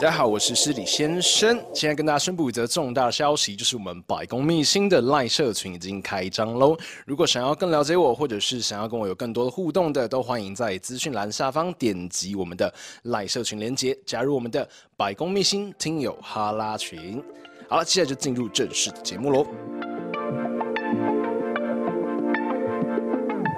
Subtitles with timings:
[0.00, 1.62] 大家好，我是诗礼先生。
[1.74, 6.74] 现在跟大家宣布一则重大消息，就是我们百工秘辛的赖社群已经开张喽。
[7.04, 17.22] 如果想要更了解我，或者是想要跟我有更多的互动的，都欢迎在资讯栏下方点击我们的赖社群连接，加入我们的百工秘辛听友哈拉群。
[17.68, 19.46] 好了，接下来就进入正式的节目喽。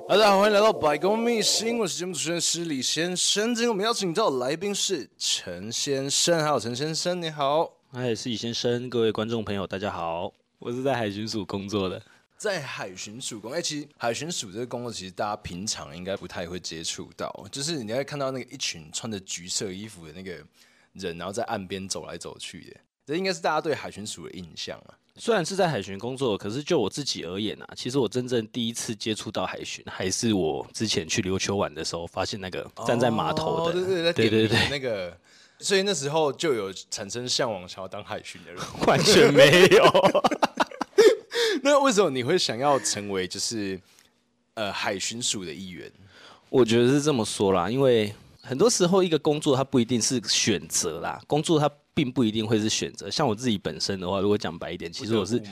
[0.08, 3.54] 大家好，欢迎来到百工秘辛，我是节目主持人施礼先生。
[3.54, 7.72] 今天我们邀请到的来宾是陈先生，还有陈先生，你好。
[7.92, 10.32] 嗨，失礼先生，各位观众朋友，大家好。
[10.58, 12.02] 我是在海巡署工作的，
[12.36, 13.58] 在海巡署工作。
[13.58, 20.32] 哎，其实海巡署这个工作，其实大家平常应该不太会接触到，就是你会看到那个一群穿着橘色衣服的那个
[20.94, 24.98] 人，然后在岸边走来走去的，这应该是大家对海巡署的印象啊。
[25.16, 35.14] 虽然是在海巡工作，可是就我自己而言啊，其实我真正第一次接触到海巡，还是我之前去琉球玩的时候，发现那个站在码头的，哦、对对对对对那个，
[35.58, 39.84] 所以那时候就有产生向往想要当海巡的人， 完全没有。
[41.62, 43.78] 那为什么你会想要成为就是
[44.54, 45.92] 呃海巡署的一员？
[46.48, 51.70] 我觉得是这么说啦，因为很多时候一个工作它不一定是选择啦，工作它。
[51.94, 53.10] 并不一定会是选择。
[53.10, 55.42] 像我自己本身的话，如果讲白一点，其实我是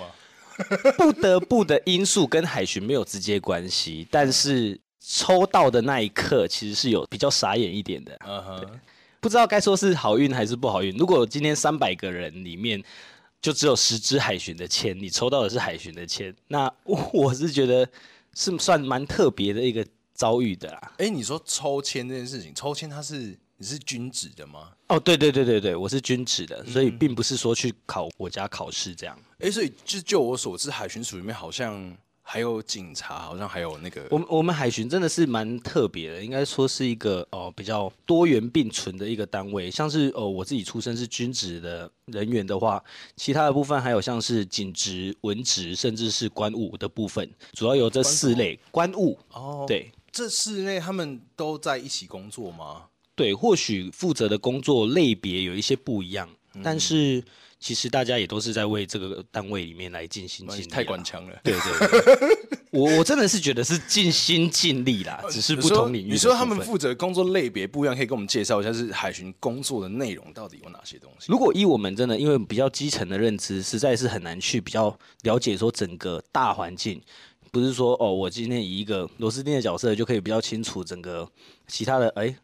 [0.99, 8.19] 不得不的因素跟海巡没有直接关系，但是抽到的那一刻其实是有比较傻眼一点的。
[8.27, 8.81] 嗯哼，
[9.21, 10.95] 不知道该说是好运还是不好运。
[10.97, 12.83] 如果今天三百个人里面
[13.41, 17.89] 就只有十支海巡的签，你抽到的是海巡的签，那我是觉得
[18.35, 20.93] 是算蛮特别的一个遭遇的啦。
[20.99, 23.39] 哎，你说抽签这件事情，抽签它是？
[23.63, 24.71] 你是军职的吗？
[24.89, 29.15] 哦，对对对对对，我是军职的，所以并不是说去考国家考试这样。
[29.35, 34.07] 哎、欸，所以就就我所知，海巡署里面好像还有警察，好像还有那个……
[34.11, 39.71] 我们我们海巡真的是蛮特别的，应该说是一个哦、呃、比较多元并存的一个单位。
[39.71, 42.83] 像是哦、呃、我自己出身是军职的人员的话，
[43.15, 49.19] 其他的部分还有像是警职、文职，甚至是官务的部分，主要有这四类官务。
[49.33, 52.87] 哦，对，这四类他们都在一起工作吗？
[53.21, 57.23] 对，或许负责的工作类别有一些不一样，嗯、但是
[57.59, 60.67] 其实大家也都是在为这个单位里面来尽心尽力。
[60.67, 62.39] 太官腔了，对对对，
[62.81, 66.13] 我我真的是觉得是尽心尽力啦，只是不同领域。
[66.13, 71.27] 你说他们负责工作类别不一样，可以跟我们介绍一下，是海巡工作的内容到底有哪些东西？
[71.29, 76.99] 如果依我们真的因为比较基层的认知，实在是很难去比较了解说整个大环境，
[77.53, 81.31] 不是说哦，我今天以一个螺丝钉的角色就可以比较清楚整个
[81.67, 82.35] 其他的哎。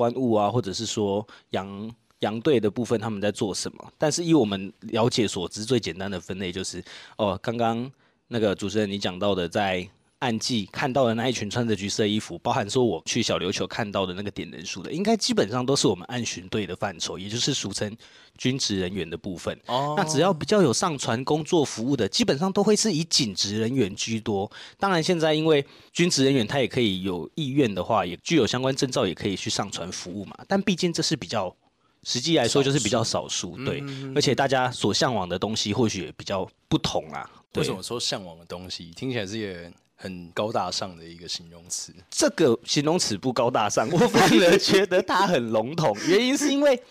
[0.00, 3.92] 观物啊，或者是说羊羊队的部分，他们在做什么？
[3.98, 6.82] 但是以我们了解所知，最简单的分类就是，
[7.18, 7.90] 哦，刚刚
[8.28, 9.86] 那个主持人你讲到的，在。
[10.20, 17.96] 岸际看到的那一群穿着橘色衣服，包含说我去小琉球看到的那个点人数的，应该基本上都是我们暗巡队的范畴，也就是俗称
[18.36, 19.58] 军职人员的部分。
[19.64, 24.50] 哦，那只要比较有上船工作服务的，基本上都会是以警职人员居多。
[24.78, 30.36] 当然，现在因为军职人员他也可以有意愿的话，也具有相关证照，也可以去上船服务嘛。
[30.46, 31.54] 但毕竟这是比较
[32.02, 33.80] 实际来说就是比较少数，对。
[33.80, 37.26] 嗯、而且大家所向往的东西或许也比较不同啦。
[37.50, 37.62] 对。
[37.62, 39.72] 为什么说向往的东西听起来是也？
[40.02, 45.94] 很高大上的一个形容词，这个形容词不高大上， 我反而觉得它很笼统。
[46.08, 46.82] 原因是因为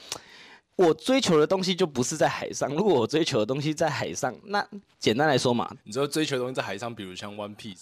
[0.75, 4.63] 我追求的东西就不是在海上，如果我追求的东西在海上，那
[5.00, 7.81] 简单来说嘛，你知道追求的东西在海上，比如像 One Piece，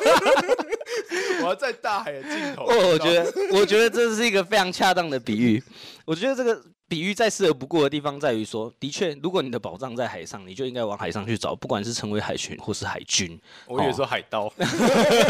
[1.42, 2.64] 我要在大海的尽头。
[2.64, 5.62] 哦，我觉得，我觉得这是一个非常恰当的比喻。
[6.06, 6.62] 我觉得这个。
[6.92, 13.40] 比喻再适合不过的地方在于说，的确，如果你的宝藏在海上，你就应该往海上去找，不管是成为海巡或是海军。
[13.66, 14.52] 我以为说海盗，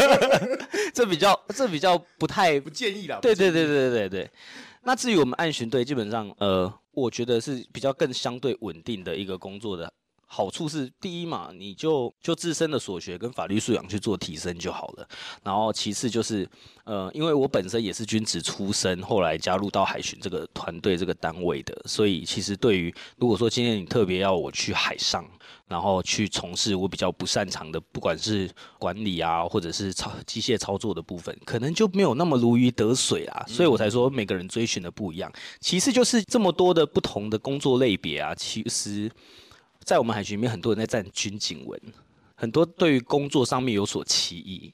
[0.93, 3.17] 这比较这比较不太不建议啦。
[3.21, 4.29] 对对对对对对。
[4.81, 9.93] 那至于我们岸巡队，基本上呃，我觉得是比较更相对稳定的一个工作的
[10.35, 15.07] 好处是第一嘛，你就就自身的所学跟法律素养去做提升就好了。
[15.43, 16.49] 然后其次就是，
[16.85, 25.23] 呃，因为我本身也是军职出身，后来加入到海巡这个团队这个单位的，所以其实对于如果说今天你特别要我去海上，
[25.67, 28.49] 然后去从事我比较不擅长的，不管是
[28.79, 33.45] 管理啊，或者是操机械操作的部分，可能就没有那么如鱼得水啊。
[33.47, 35.31] 所以我才说每个人追寻的不一样。
[35.59, 39.11] 其次就是这么多的不同的工作类别啊，其实。
[39.83, 41.79] 在我们海军里面，很多人在站军警文，
[42.35, 44.73] 很多对于工作上面有所歧义。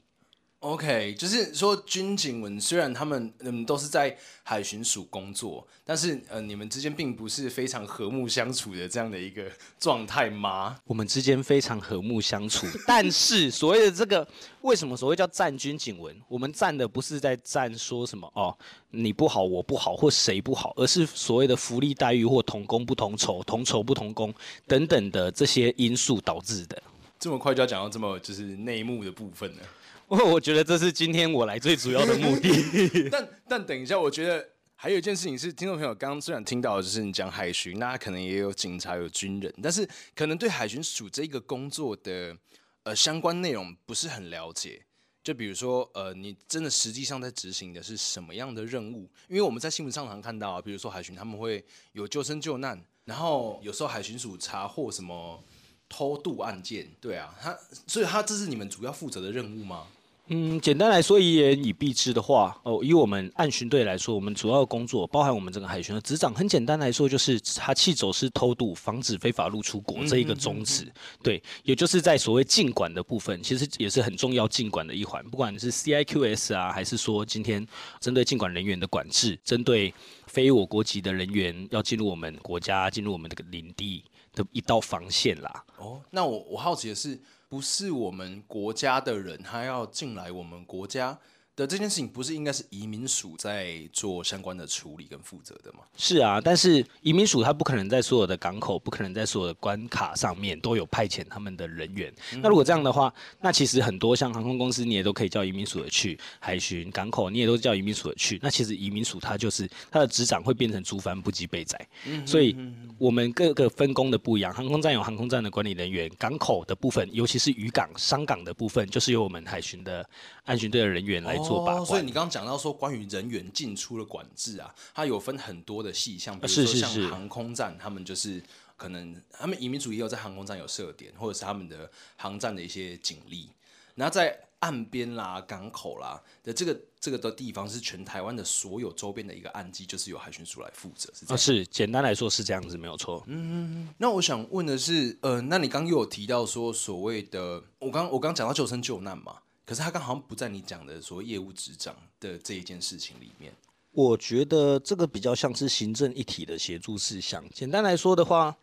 [0.59, 4.13] OK，就是说军警文虽然他们嗯都是在
[4.43, 10.77] 海巡署工作，但是呃你们之间并不是非常和睦相处的这样的一个状态吗？
[10.83, 14.27] 我们之间非常和睦相处， 但是所谓的这个
[14.59, 16.13] 为什么所谓叫站军警文？
[16.27, 18.53] 我们站的不是在站说什么哦
[18.89, 24.33] 你不好我不好或谁不好，而是所谓的福利待遇或同工不同酬、同酬不同工
[24.67, 26.83] 等等的这些因素导致的。
[27.17, 29.61] 这么快就要讲到这么就是内幕的部分呢？
[30.25, 33.29] 我觉得这是今天我来最主要的目的 但。
[33.47, 34.43] 但等一下，我觉得
[34.75, 42.35] 还有一件事情是，听众朋友刚刚虽然听到就是你讲海巡，那可能也有警察、有军人，但是可能对海巡署这个工作的
[42.81, 44.83] 呃相关内容不是很了解。
[45.21, 49.07] 就比如说，呃，你真的实际上在执行的是什么样的任务？
[49.27, 55.43] 因为我们在新闻上常看到啊，比如说海巡他们会有救生救难，然后有时候海巡署查获什么
[55.87, 59.85] 偷渡案件，对啊，他所以他这是你们主要负责的任务吗？
[60.31, 66.31] 嗯，简单来说，一言以蔽之的话，哦，以我们岸巡队来说，我们主要的工作包含我们整个海巡的执掌。
[66.31, 70.87] 很简单来说，就是查缉走私、偷渡，防止非法入出国这一个宗旨。
[71.23, 75.27] 对，也就是在所谓禁管的部分，其实也是很重要禁管的一环。
[75.31, 77.65] 不管是 CIQS 啊，还是说今天
[77.99, 79.91] 针对禁管人员的管制，针对
[80.27, 84.03] 非我国籍的人员要进入我们国家、进入我们这个领地
[84.35, 85.63] 的一道防线啦。
[85.77, 87.19] 哦，那我我好奇的是。
[87.49, 91.17] 不是我们国家的人，他要进来我们国家
[91.59, 95.79] 的这件事情，不是应该是移民署在做相关的处理跟负责的吗？
[95.97, 102.13] 是啊，但是移民署它不可能在所有的港口，不可能在所有的关卡上面都有派遣他们的人员。
[102.33, 108.39] 嗯、那如果这样的话，那其实很多像航空公司，你也都可以叫移民署的去海巡港口，你也都叫移民署的去。
[108.41, 112.55] 那其实移民署它就是它的执掌会变成竹帆不及备载，嗯、所以
[112.97, 114.53] 我们各个分工的不一样。
[114.53, 120.07] 航空站有航空站的管理人员，港口的部分，尤其是渔港、商港的部分，就是由我们海巡的
[120.45, 121.77] 岸巡队的人员来做把关。
[121.81, 128.41] 哦、所以你刚刚讲到说，关于人员进出的管制啊，它有分很多的细项，比如说像航空站，他们就是
[128.77, 133.49] 可能他们移民署也有在航空站有设点，或者是他们的航站的一些警力。
[133.95, 141.37] 然后在岸边啦、港口啦的这个这个的地方，是全台湾的所有周边的一个岸基，就是由海巡署来负责，是这样。
[141.37, 143.21] 是简单来说是这样子，没有错。
[143.27, 149.35] 嗯，那我想问的是，呃，那你刚刚又有提到说所谓的，我刚我刚讲到救生救难嘛？
[149.69, 153.53] 可是他刚好像不在你讲的所谓业务执掌的这一件事情里面。
[153.91, 157.43] 我觉得这个比较像是行政一体的协助事项。
[157.53, 158.57] 简单来说的话，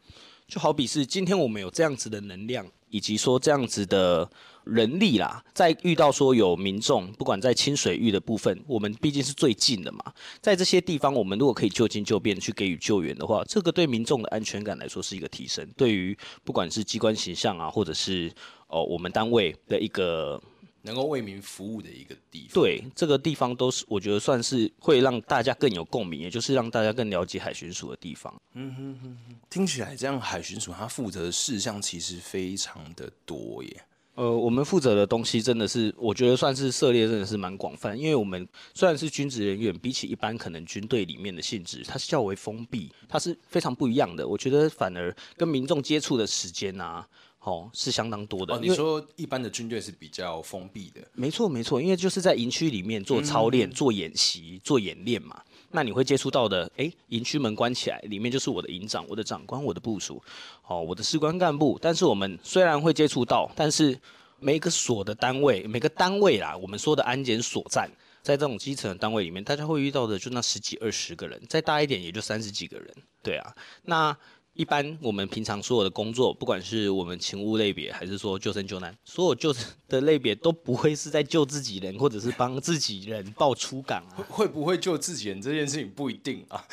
[0.49, 4.29] 就好比是今天我们有这样子的能量，以及说这样子的
[4.65, 15.65] 人力啦，在遇到说有民众，不管在清水域的部分，我们毕竟是最近的嘛，在这些地方，我们如果可以就近就便去给予救援的话，这个对民众的安全感来说是一个提升。
[15.77, 18.33] 对于不管是机关形象啊，或者是
[18.67, 20.43] 哦我们单位的一个。
[20.87, 28.33] 能够为民服务的一个地方，对，这个地方都是我觉得算是会让大家更有共鸣，也就是让大家更了解海巡署的地方。
[28.55, 33.83] 嗯哼哼哼，听起来这样海巡署它负责的事项其实非常的多耶。
[34.15, 44.27] 呃，我们负责的东西真的是，我觉得算是涉猎真的是蛮广泛，因为我们虽然是军职人员，比起一般可能军队里面的性质，它是较为封闭，它是非常不一样的。
[44.27, 47.07] 我觉得反而跟民众接触的时间啊。
[47.47, 48.55] 哦，是相当多的。
[48.55, 51.01] 哦，你说一般的军队是比较封闭的？
[51.13, 55.41] 没错，没错，因为就是在营区里面做操练、嗯、做演习、做演练嘛。
[55.71, 60.21] 那你会接触到的，诶，营区门关起来，里面就是我的营长、我的长官、我的部署，
[60.67, 61.79] 哦，我的士官干部。
[61.81, 63.97] 但是我们虽然会接触到，但是
[64.41, 67.89] 每个所的单位、每个单位啦，我们说的安检所站，
[68.25, 72.93] 在这种基层的单位里面，大家会遇到的就那十几二十个人，再大一点也就三十几个人。
[73.23, 74.17] 对啊，那。
[74.57, 79.55] 一般我们平常所有的工作，不管是我们勤务类别，还是说救生救难，所有救
[79.87, 84.25] 的类别都不会是在救自己人，或者是帮自己人报出港啊。
[84.29, 86.65] 会不会救自己人这件事情不一定啊。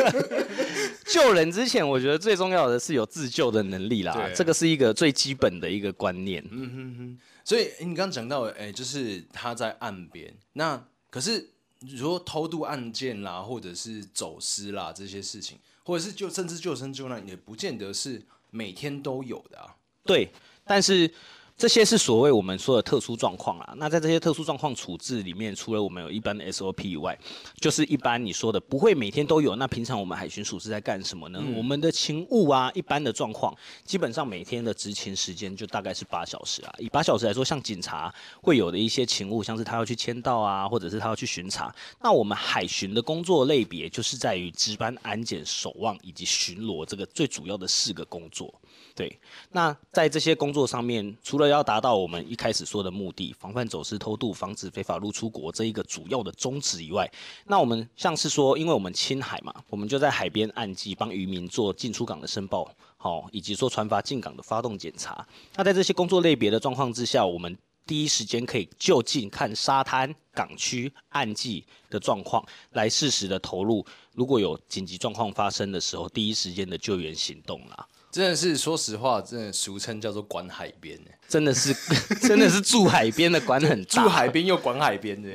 [1.08, 6.46] 救人之前，我觉得最重要的是有自救的能力啦，对这个是一个最基本的一个观念。
[6.50, 7.18] 嗯哼哼。
[7.44, 11.48] 所以你刚刚讲到，哎、欸，就是他在岸边，那可是
[11.80, 15.58] 如果偷渡案件啦，或者是走私啦这些事情。
[15.88, 19.74] 或者是救甚至救生救难也不见得是每天都有的啊。
[20.04, 20.30] 对，
[20.66, 21.10] 但是。
[21.58, 23.74] 这些是所谓我们说的特殊状况啊。
[23.78, 27.18] 那在这些特殊状况处置里面，除了我们有一般的 SOP 以外，
[27.60, 29.56] 就是一般你说的不会每天都有。
[29.56, 31.40] 那平常我们海巡署是在干什么呢？
[31.42, 33.52] 嗯、我们的勤务啊，一般的状况，
[33.84, 36.72] 基本上每天的执勤时间就大概是八小时啊。
[36.78, 41.74] 以八小时来说，像警察会有的一些勤务，像是他要去签到啊，或者是他要去巡查。
[42.00, 48.54] 那我们海巡的工作类别就是在于值班、安检、守望以及巡逻这个最主要的四个工作。
[48.98, 49.16] 对，
[49.52, 57.08] 那在这些工作上面，除了要达到我们一开始说的目的，防范走私偷渡、防止非法入出国这一个主要的宗旨以外，
[57.46, 65.24] 那我们像是说，因为我们青海嘛，我们就在海边岸际帮渔民做进出港的申报，好，以及说船舶进港的发动检查。
[65.54, 73.86] 那在这些工作类别的状况之下，我们第一时间可以就近看沙滩、港区、岸际的状况，来适时的投入。
[74.14, 77.86] 如果有紧急状况发生的时候，第一时间的救援行动啦。
[78.10, 80.98] 真的是，说实话，真的俗称叫做管海边，
[81.28, 81.74] 真的是，
[82.26, 85.28] 真的是住海边的管很大，住海边又管海边，的。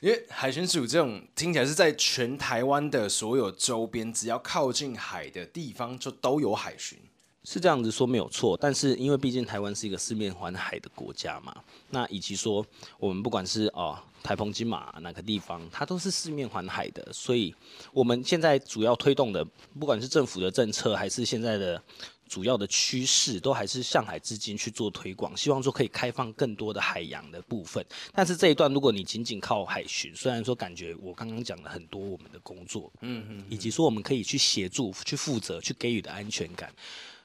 [0.00, 6.98] 因为海巡署这种听起来是在全台湾的所有周边，只要靠近海的地方就都有海巡，
[7.44, 8.58] 是这样子说没有错。
[8.60, 11.54] 但是因为毕竟台湾是一个四面环海的国家嘛，
[11.90, 12.64] 那以及说
[12.98, 17.54] 我们不管是哦台风金马哪个地方，它都是四面环海的，所以
[17.92, 19.44] 我们现在主要推动的，
[19.78, 21.80] 不管是政府的政策还是现在的。
[22.28, 27.84] 主要的趋势都还是向海资金去做推广，希望说可以开放更多的海洋的部分。
[28.12, 36.72] 但是这一段，如果你仅仅靠海巡，虽然说感觉我刚刚讲了很多我们的工作，嗯嗯，以及说我们可以去协助、去负责、去给予的安全感，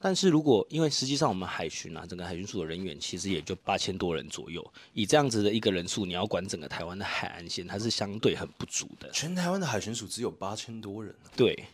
[0.00, 9.10] 但是如果因为实际上我们海巡啊，整个海巡署的人员其实也就八千多人左右，以这样子的一个人数，你要管整个台湾的海岸线，它是相对很不足的。
[9.10, 11.26] 全台湾的海巡署只有八千多人啊。
[11.36, 11.64] 对，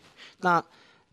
[0.41, 0.65] 那。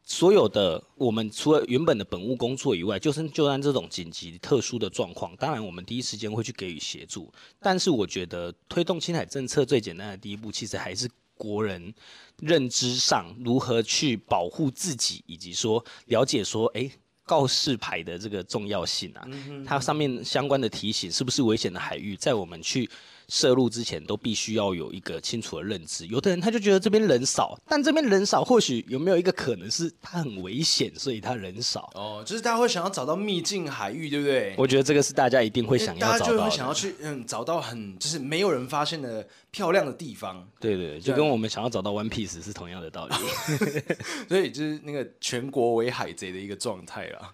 [0.07, 7.33] 所有的我们除了原本的本务工作以外，就是就按这种紧急特殊的状况，当然我们第一时间会去给予协助。
[7.59, 11.91] 但是我觉得推动青海政策最简单的第一步，其实还是国人
[12.39, 16.88] 认知上如何去保护自己，以及说了解说，哎，
[17.24, 19.27] 告示牌的这个重要性啊，
[19.65, 22.88] 它上面相关的提醒是不是危险的海域，在我们去。
[23.27, 26.05] 涉入之前都必须要有一个清楚的认知。
[26.08, 31.89] 有的人他就觉得这边人少，但这边人少，或许有没有一个可能是他很危险，所以他人少。
[31.96, 34.55] 哦，就是大家会想要找到秘境海域，对不对？
[34.58, 36.20] 我觉得这个是大家一定会想要找到的。
[36.20, 40.48] 大家就会想要去嗯找到很就是没有人发现的漂亮的地方。
[40.60, 43.15] 对对，就跟我们想要找到 One Piece 是同样的道理。
[44.29, 47.34] 所以就是那个全国为海贼的一个状态啦。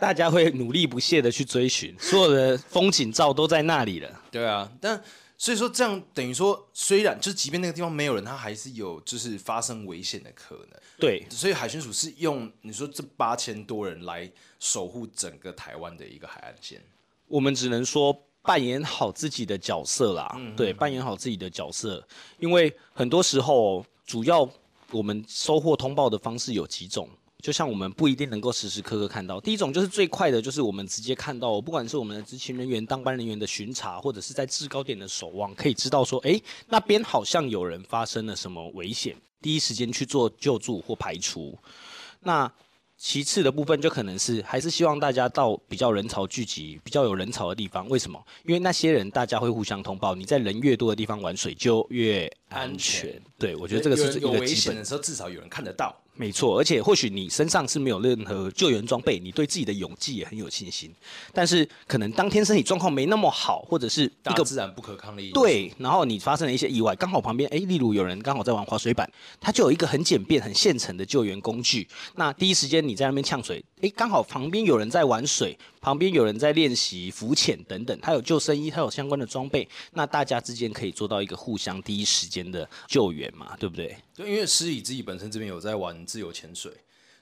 [0.00, 4.22] 大家会努力不懈的去追寻， 所有的风景照都在那里了。
[4.30, 5.02] 对啊，但
[5.36, 10.80] 所以说这样等于说，虽然就是即便那个地方没有人，它还是有就是发生危险的可能。
[10.98, 14.28] 对，所以海巡署是用你说这八千多人来
[14.58, 16.80] 守护整个台湾的一个海岸线。
[17.28, 18.12] 我们只能说
[18.42, 20.34] 扮演好自己的角色啦。
[20.36, 22.04] 嗯，对，扮演好自己的角色，
[22.40, 24.48] 因为很多时候主要
[24.90, 27.08] 我们收获通报的方式有几种。
[27.42, 41.56] 就像我们不一定能够时时刻刻看到，第一种就是最快的，就是我们直接看到，不管是我们的执勤人员、当班人员的巡查，或者是在制高点的守望，可以知道说，诶，那边好像有人发生了什么危险，第一时间去做救助或排除。
[42.20, 42.52] 那
[42.96, 47.88] 其次的部分就可能是，还是希望大家到比较人潮聚集、比较有人潮的地方。
[47.88, 48.20] 为什么？
[48.44, 53.10] 因为那些人大家会互相通报，你在人越多的地方玩水就越安全。
[53.10, 53.22] 安全。
[53.38, 54.34] 对，我觉得这个是一个基本。
[54.34, 55.94] 有危险的时候，至少有人看得到。
[56.18, 60.92] 没错，而且或许你身上是没有任何救援装备，你对自己的勇气也很有信心。
[61.32, 65.30] 但是可能当天身体状况没那么好，或者是一个自然不可抗力。
[65.30, 69.08] 对，然后你发生了一些意外，刚好旁边哎，例如有人刚好在玩滑水板，
[69.40, 71.86] 他就有一个很简便、很现成的救援工具。
[72.16, 83.96] 那第一时间你在那边呛水，哎，刚好旁边有人在玩水，旁边有人在练习浮潜等等，他有救生衣，他有相关的装备，那大家之间可以做到一个互相第一时间的救援嘛，对不对？
[84.14, 86.72] 对，因为师礼自己本身这边有在玩自由潜水。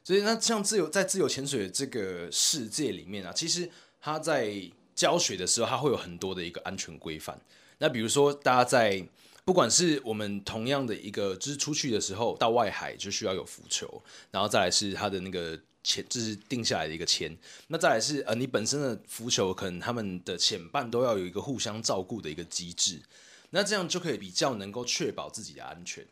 [0.03, 3.69] 所以，那像自由在自由潜水的这个世界里面啊，其实
[4.01, 4.55] 他在
[4.95, 7.37] 教学的时候，他会有很多的一个安全规范。
[7.79, 9.05] 那比如说，大家在
[9.45, 17.35] 不管是我们同样的一个，就是出去的时候到外海就需要有浮球，然后再来是他的那个潜，就是定下来的一个签。
[17.69, 23.01] 那再来是呃，你本身的浮球可能他们的潜伴都要有一个互相照顾的一个机制。
[23.51, 26.05] 那这样就可以比较能够确保自己的安全。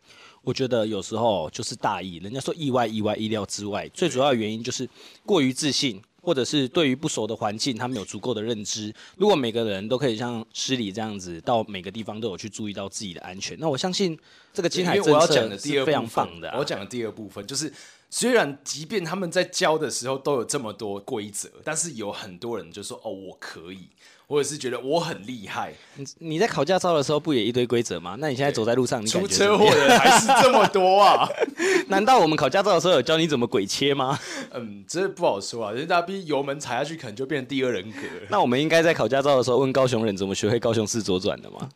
[0.43, 4.88] 我觉得有时候就是大意，人家说意外、意外、意料之外，最主要的原因就是
[5.26, 8.95] 过于自信，或者是对于不熟的环境，他们有足够的认知。
[9.16, 14.16] 如果每个人都可以像施礼这样子，到每个地方都有去注意到自己的安全，那我相信
[14.52, 16.54] 这个金海政策是非常棒的。
[16.57, 17.71] 我讲的第二部分就是。
[18.16, 23.88] 虽然即便他们在教的时候都有这么多规则，但是有很多人就说：“哦，我可以。”
[24.26, 28.16] 或者是觉得我很厉害，你你在考驾照的时候不也一堆规则吗？
[28.18, 31.28] 那你现在走在路上，你 出车祸的还是这么多啊？
[31.88, 34.18] 难道我们考驾照的时候有教你怎么鬼切吗？
[34.52, 35.73] 嗯，这不好说啊。
[35.73, 37.99] 人家逼油门踩下去，可能就变成第二人格。
[38.30, 41.68] 那我们应该在考驾照的时候问高雄人怎么学会高雄市左转的吗？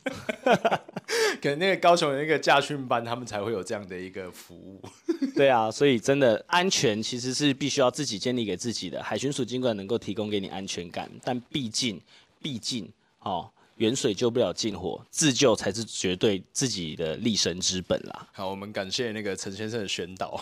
[1.41, 4.83] 可能那个高雄的那个驾训班，他们才会有这样的一个服务。
[5.35, 9.03] 对啊，所以真的安全其实是必须要自己建立给自己的。
[9.03, 12.01] 海巡署尽管能够提供给你安全感，但毕竟。
[12.41, 12.89] 毕竟，
[13.19, 18.29] 哦，远水救不了近火，自救才是绝对自己的立身之本啦。
[18.31, 20.41] 好，我们感谢那个陈先生的宣导。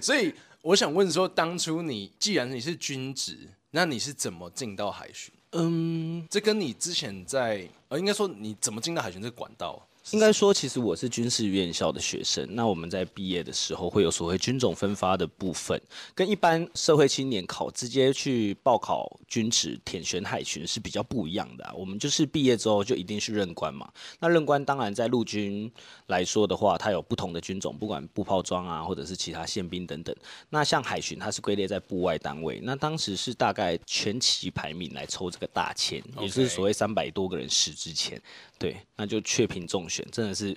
[0.00, 0.32] 所以
[0.62, 3.36] 我想问说，当初你既然你是军职，
[3.72, 5.30] 那你是怎么进到海巡？
[5.52, 9.84] 嗯，这跟你之前在，呃，应该说你怎么进到海选这个管道？
[10.12, 12.46] 应该说，其实我是军事院校的学生。
[12.50, 15.80] 那我们在毕业的时候会有所谓军种分发的部分，
[16.14, 21.72] 跟一般社会青年考直接去报考军职、填选海巡是比较不一样的啊。
[21.76, 23.88] 我们就是毕业之后就一定是任官嘛。
[24.18, 25.70] 那任官当然在陆军
[26.06, 30.16] 来说的话，它有不同的军种，不管步炮装啊，或者是其他宪兵等等。
[30.48, 32.58] 那像海巡，它是归列在部外单位。
[32.64, 38.20] 那当时是大概全旗排名来抽这个大签也就是所谓三百多个人十支签。
[38.60, 40.54] 对，那就确凭中选，真的是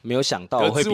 [0.00, 0.90] 没有想到会比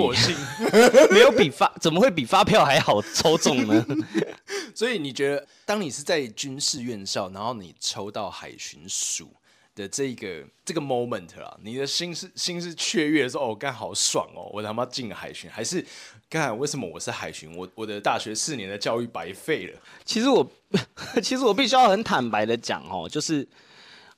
[1.12, 3.86] 没有比发怎么会比发票还好抽中呢？
[4.74, 9.28] 所以你觉得，当你是在军事院校，然后你抽到海巡署
[9.74, 15.84] 的这个这个 moment 啦，你的心是心是雀跃的说，哦，干好爽哦，我他妈进了海巡，还是
[16.30, 17.54] 干为什么我是海巡？
[17.54, 19.78] 我我的大学四年的教育白费了？
[20.06, 20.50] 其实我
[21.22, 23.46] 其实我必须要很坦白的讲哦，就是。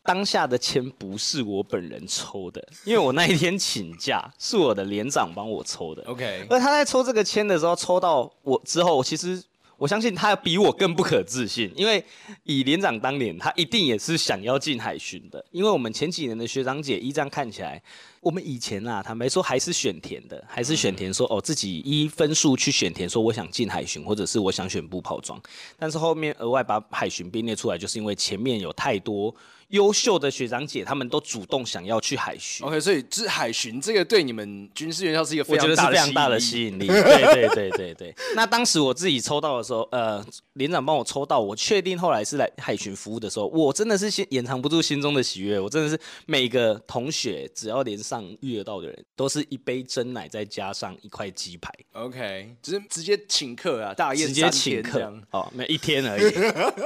[0.04, 6.02] 当下的签不是我本人抽的，因为我那一天请假，是我的连长帮我抽的。
[6.04, 9.42] OK，而他在抽这个签的时候，抽到我之后，其实
[9.78, 12.04] 我相信他比我更不可置信，因为
[12.42, 17.82] 以连长当年，他一定也是想要进海巡的，因为我们前几年的学长姐，依这样看起来。
[18.20, 25.38] 我们以前啊，坦白说还是选填的，还是选填说哦，自己依分数去选填，说我想进海巡，或者是我想选步炮装。
[25.78, 29.34] 但是后面额外把海巡编列出来，就是因为前面有太多
[29.74, 32.66] 优秀的学长姐，他们都主动想要去海巡。
[32.66, 36.86] OK，所以这海巡这个对你们军事院校是一个非常我觉得是非常大的吸引力。
[36.88, 38.14] 对对对对对。
[38.34, 45.60] 那当时我自己抽到的时候，呃，连长帮我抽到，我确定后来是来海巡服务的时候，我真的是心掩藏不住心中的喜悦。
[45.60, 48.14] 我真的是每个同学只要连上。
[48.14, 51.68] 上遇得到的人都是一杯真奶，再加上一块鸡排。
[51.94, 56.32] OK，只是直接请客啊，大宴直接请客哦，没一天而已，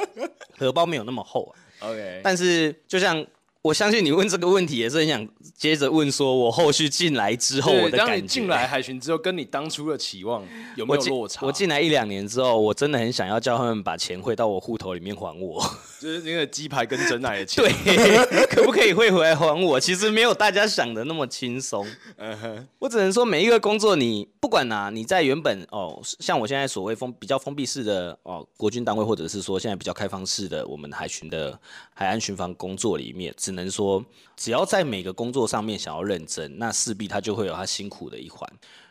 [0.56, 1.52] 荷包没有那么厚啊。
[1.80, 3.26] OK，但是就像。
[3.60, 8.12] 我相信你问这个问题也是很想接着问，说我后续进来之后我的感觉。
[8.12, 10.42] 当你进来海巡之后，跟你当初的期望
[10.76, 11.44] 有没有落差？
[11.44, 15.60] 我进来一两年之后，我真的很想要叫他们把钱汇到我户头里面还我，
[16.00, 17.64] 就是那个鸡排跟珍奶的钱。
[17.64, 19.78] 对， 可不可以汇回来还我？
[19.80, 21.86] 其实没有大家想的那么轻松。
[22.16, 31.58] 嗯哼，我只能说每一个工作，你不管哪，你在原本哦，像我现在所谓封比较封闭式的哦国军单位，或者是说现在比较开放式的我们海巡的
[31.94, 34.04] 海安巡防工作里面，只能说，
[34.36, 38.48] 只要在每个工作上面想要认真，那势必他就会有他辛苦的一环。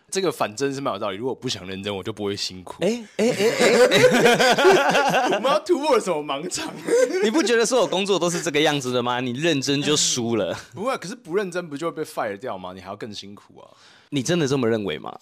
[0.10, 1.18] 这个反正是蛮有道理。
[1.18, 2.82] 如果不想认真，我就不会辛苦。
[2.82, 3.46] 哎哎哎
[3.92, 6.74] 哎， 我们要突破什么盲肠？
[7.22, 9.20] 你不觉得所有工作都是这个样子的吗？
[9.20, 10.58] 你认真就输了。
[10.74, 12.72] 不会，可是不认真不就会被 fire 掉吗？
[12.74, 13.68] 你还要更辛苦啊？
[14.10, 15.14] 你真的这么认为吗？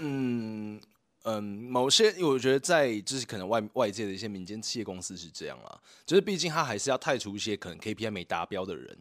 [0.00, 0.78] 嗯
[1.22, 8.98] 嗯，某些我觉得在就是可能外外界的一些民间企业公司是这样啦，就是毕竟他还是要汰除一些可能 KPI 没达标的人。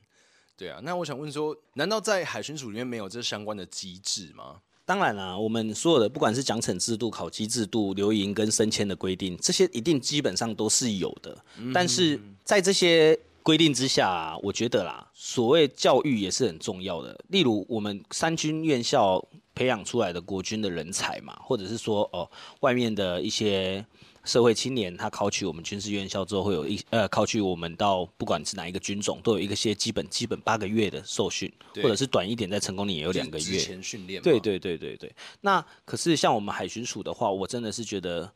[0.56, 4.62] 对啊，那我想问说，难道在海巡署里面没有这相关的机制吗？
[4.86, 11.36] 当然啦，我们所有的不管是奖惩制度、考绩制度、留营跟升迁的规定，这些一定基本上都是有的。
[11.58, 17.20] 嗯、但是在这些规定之下、啊，我觉得啦，所谓教育也是很重要的。
[17.30, 23.86] 例如，我们三军院校培养出来的国军的人才嘛，或者是说哦，外面的一些。
[24.26, 34.22] 社会青年他考取我们军事院校之后，会有一呃考取我们到不管是哪一个军种，都有一个些基本基本八个月的受训，或者是短一点，在成功里也有两个月前训练。
[34.22, 35.16] 对对对对对。
[35.42, 38.34] 那可是像我们海巡署的话，我真的是觉得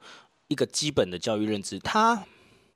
[0.48, 2.24] 一个基本的教育认知，它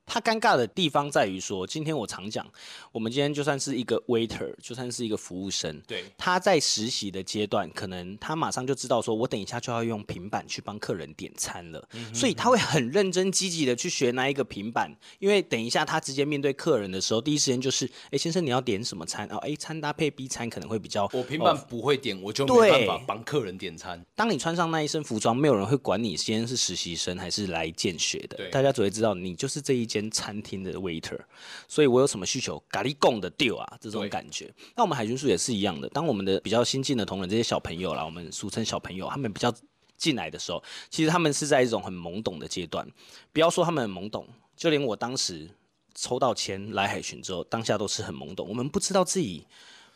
[0.06, 2.46] 他尴尬的地方在于说，今天我常讲，
[2.92, 19.26] 我们今天就算是一个 waiter，就算是一个服务生，对，他在实习的阶段，可能他马上就知道说，我等一下就要用平板去帮客人点餐了，嗯、哼所以他会很认真积极的去学那一个平板，因为等一下他直接面对客人的时候，第一时间就是，哎，先生你要点什么餐？
[19.28, 24.04] 哦，A 餐搭配 B 餐可能会比较，我平板不会点，哦、我就没办法帮客人点餐。
[24.14, 28.50] 当你穿上那一身服装，没有人会管你今天是实习生还是来见学的，对。
[28.50, 30.74] 大家只会知道你就是这一间餐厅的。
[30.84, 31.18] waiter，
[31.66, 34.52] 所以我有什么需求，咖喱贡的 deal 啊，这种感觉。
[34.76, 39.54] 那我们海军署也是一样的，当我们的比较新进的同仁，这些小朋友啦，我们俗称小朋友，他们比较
[39.96, 42.86] 进来的时候，其实他们是在一种很懵懂的阶段。
[43.32, 45.48] 不要说他们很懵懂，就连我当时
[45.94, 49.46] 抽到钱来海巡之后，当下都是很懵懂，我们不知道自己。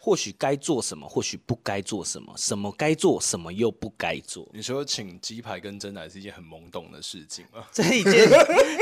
[0.00, 4.48] 或许该做什么，或许不该做什么，什么该做，什么又不该做。
[4.54, 7.64] 你说请鸡排跟真奶是一件很懵懂的事情吗？
[7.72, 8.28] 这一件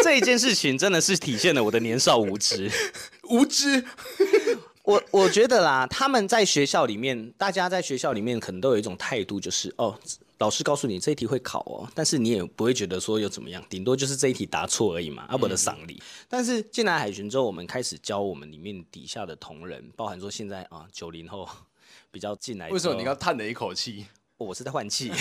[0.02, 2.70] 这一件事情真的是体现了我的年少无知，
[3.30, 3.84] 无知。
[4.82, 9.98] 我我觉得啦，他们在学校里面，大家在学校里面可能都有一种态度，就是哦。
[10.38, 16.02] 老师告诉你这一题会考哦，但是你也不会觉得说又怎么样，顶多就是这一题答错而已嘛，阿伯的赏礼。
[16.28, 21.48] 但是进来海巡之后，我们开始教我们里面底下的同仁，包含说现在啊九零后
[22.12, 22.68] 比较进来。
[22.68, 24.04] 为什么你刚叹了一口气？
[24.36, 25.10] 哦，我是在换气。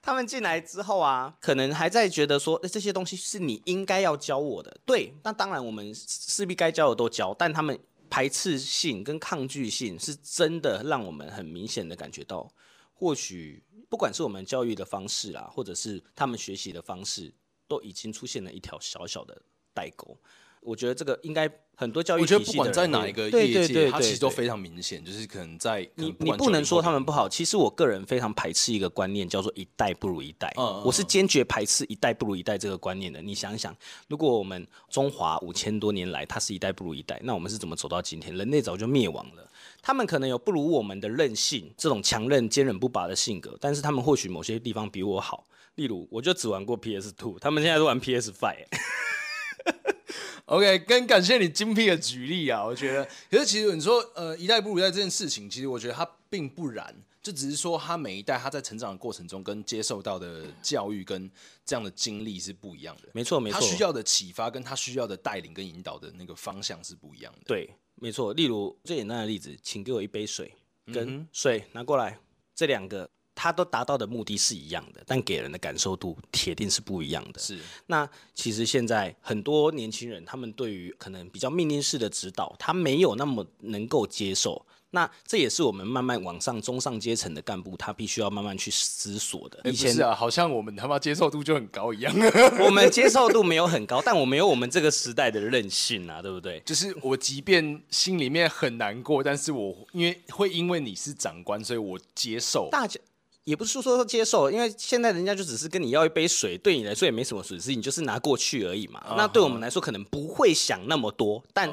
[0.00, 4.76] 他们进来之后啊，可能还在觉得说，这些东西是你应该要教我的。
[4.84, 7.78] 对，那当然我们势必该教的都教，但他们。
[8.12, 12.46] 排斥性跟抗拒性是真的让我们很明显的感觉到，
[12.92, 17.32] 或许不管是我们教育的方式啊，或者是他们学习的方式，
[17.66, 19.40] 都已经出现了一条小小的
[19.72, 20.14] 代沟。
[20.62, 27.28] 我觉得这个应该很多教育体系，我觉得不管在哪一个业界，它其实都非常明显，就是可能在你你不能说他们不好。
[27.28, 30.52] 其实我个人非常排斥一个观念，叫做一代不如一代。
[30.84, 33.20] 我是坚决排斥一代不如一代这个观念的。
[33.20, 33.76] 你想想，
[34.08, 38.32] 如果我们中华五千多年来它是一代不如一代，那我们是怎么走到今天？
[38.36, 39.50] 人类早就灭亡了。
[39.82, 45.44] 他们可能有不如我们的韧性，这种强韧、坚韧不拔的性格，但是他们或许某些地方比我好。
[45.74, 48.66] 例如，我就只玩过 PS Two，他们现在都玩 PS Five。
[50.46, 52.64] OK，跟感谢你精辟的举例啊！
[52.64, 61.30] 我觉得，可是其实你说，呃，一代不如一代这件事情，其实我觉得它并不然，就只是说他每一代他在成长的过程中，跟接受到的教育跟
[61.64, 63.08] 这样的经历是不一样的。
[63.14, 67.40] 没错，没错，他需要的启发跟他需要的带领跟引导的那个方向是不一样的。
[67.46, 68.32] 对，没错。
[68.32, 70.52] 例如最简单的例子，请给我一杯水，
[70.92, 72.18] 跟水拿过来，
[72.54, 73.08] 这两个。
[73.34, 77.40] 他都达到的目的是一样的，但给人的感受度铁定是不一样的。
[77.40, 84.64] 是，那其实现在很多年轻人，他们对于可能比较命令式的指导，他没有那么能够接受。
[84.94, 89.58] 那这也是我们慢慢往上中上阶层的干部，他必须要慢慢去思索的。
[89.64, 92.14] 以前、欸、是啊，好像我们他妈接受度就很高一样。
[92.60, 96.60] 我们接受度没有很高，但我没有我们这个时代的任性啊，对不对？
[96.66, 102.68] 就是我即便心里面很难过，但是我因为会因为你是长官，所以我接受。
[102.70, 103.00] 大家。
[103.44, 109.02] 也不是说说接受，因为现在人家就只是跟你要一杯水，对你来说也没什么损失，你就是拿过去而已嘛。
[109.04, 109.16] Uh huh.
[109.16, 111.72] 那对我们来说可能不会想那么多，但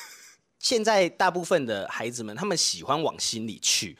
[0.58, 3.98] 现在大部分的孩子们，他们喜欢往心里去。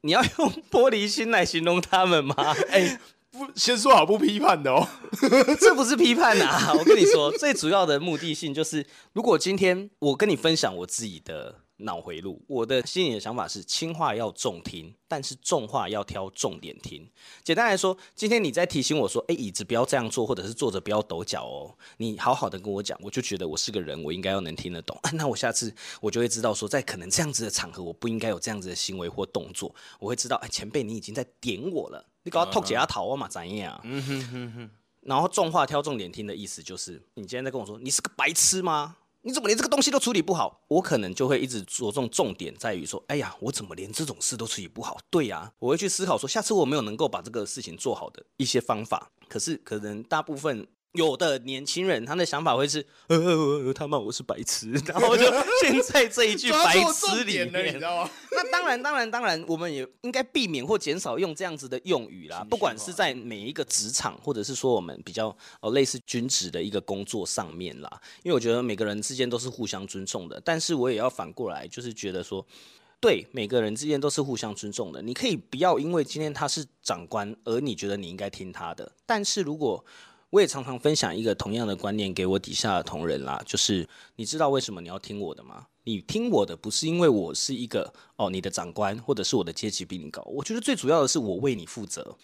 [0.00, 2.34] 你要用 玻璃心来形容他们吗？
[2.70, 3.00] 哎、欸，
[3.30, 4.88] 不，先说好不批判的哦，
[5.60, 6.72] 这不是批判啊。
[6.78, 11.63] 我跟你说，最主要的目的性就是，如果今天我跟你分享我自己的。
[11.78, 17.10] 脑回路，我的心里的想法是：轻话要重听，但是重话要挑重点听。
[17.42, 24.96] 简单来说，今天你在提醒我说：“哎，椅子不要这样坐，或者是坐着不要抖脚哦。”你好好的跟我讲，我就觉得我是个人，我应该要能听得懂。
[25.14, 29.74] 那我下次我就会知道说，在可能这样子的场合，我不应该有这样子的行为或动作。
[29.98, 33.26] 我会知道，哎，前辈你已经在点我了，你搞到脱解压逃我嘛？
[33.26, 33.80] 怎样？
[33.82, 34.70] 嗯哼哼哼。
[35.00, 38.96] 然后重话挑重点听的意思就是，你今天在跟我说，你是个白痴吗？
[39.26, 40.60] 你怎么连这个东西都处理不好？
[40.68, 44.98] 我可能就会一直着重重点在于说，哎呀，我怎么连这种事都处理不好？
[45.08, 49.10] 对呀，我会去思考说，下次我没有能够把这个事情做好的一些方法。
[49.26, 50.68] 可是，可能大部分。
[50.94, 55.24] 有的年轻人，他的想法会是，呃，呃他骂我是白痴， 然后就
[55.60, 58.10] 现在这一句白痴里面，你知道吗？
[58.30, 62.46] 那当然，当然，当然，我们也应该避免或减少用这样子的用语啦。
[62.48, 70.40] 不管是在每一个职场，或者是说我们比较呃类似军职的一个工作上面啦，因为我觉得每个人之间都是互相尊重的。
[70.44, 72.46] 但是我也要反过来，就是觉得说，
[73.00, 75.02] 对每个人之间都是互相尊重的。
[75.02, 78.92] 你可以不要因为今天他是长官，而你觉得你应该听他的。
[79.04, 79.84] 但是如果
[80.34, 85.64] 我也常常分享一个同样的观念给我底下的同仁啦，就是你知道为什么你要听我的吗？
[85.84, 90.20] 你听我的不是因为我是一个哦你的长官，或者是我的阶级比你高。
[90.22, 92.16] 我觉得最主要的是我为你负责。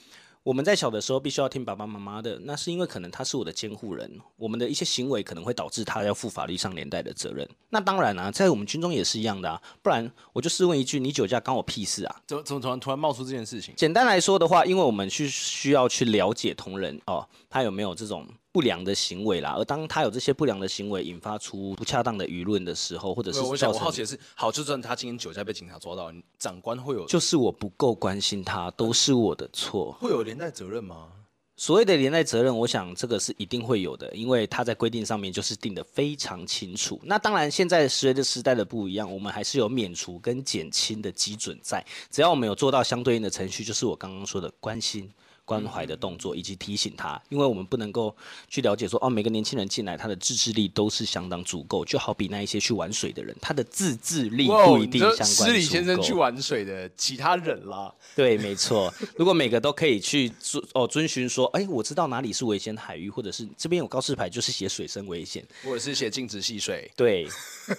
[0.42, 7.46] 我们在小的时候必须要听爸爸妈妈的，那是因为可能他是我的监护人，我们的一些行为可能会导致他要负法律上连带的责任。
[7.68, 12.22] 那当然啊，在我们军中也是一样的啊，不然我就试问一句，你酒驾关我屁事啊？
[12.26, 13.74] 怎么怎么突然突然冒出这件事情？
[13.76, 18.26] 简单来说的话，因为我们去需要去了解同仁哦，他有没有这种。
[18.52, 31.08] 不良的行为啦，而当他有这些不良的行为，引发出不恰当的舆论的时候，或者是我想我好奇的是，好，就算他今天酒驾被警察抓到，长官会有，就是我不够关心他，都是我的错，会有连带责任吗？
[31.56, 36.98] 所谓的连带责任，我想这个是一定会有的，因为他在规定上面就是定得非常清楚。
[37.04, 45.12] 那当然，现在随着时代的不一样，我们还是有免除跟减轻的基准在，只要我们有做到相对应的程序，就是我刚刚说的关心。
[45.44, 48.14] 关怀的动作，以及提醒他，因为我们不能够
[48.48, 51.84] 去了解说，哦，每个年轻人进来，他的自制力都是相当足够。
[51.84, 55.26] 就好比那一些去玩水的人，他的自制力不一定相关。
[55.26, 58.92] 施礼先生去玩水的其他人啦，对，没错。
[59.16, 66.90] 如果每个都可以去遵哦遵循说，哎，我知道哪里是危险海域，或者是这边有告示牌，就是写水深危险，或者是写禁止戏水。
[66.94, 67.26] 对，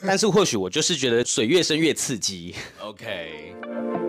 [0.05, 2.55] 但是或许我就是觉得水越深越刺激。
[2.81, 4.00] OK。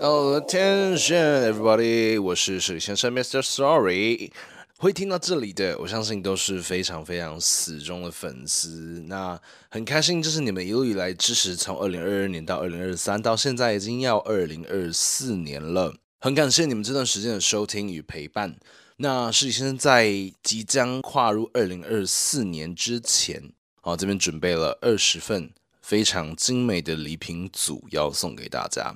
[0.00, 2.20] Oh, attention, everybody！
[2.20, 3.40] 我是史先生，Mr.
[3.40, 4.32] Sorry。
[4.76, 9.04] 会听到这里的，我相信都是非常非常死忠的粉丝。
[9.06, 15.94] 那很开心，就是你们一路以来支持，从二零二二年到二零二三，到现在已经要二零二四年了。
[16.20, 18.56] 很感谢你们这段时间的收听与陪伴。
[18.96, 20.10] 那史先生在
[20.42, 28.94] 即将跨入二零二四年之前，好，这边准备了二十份非常精美的礼品组要送给大家。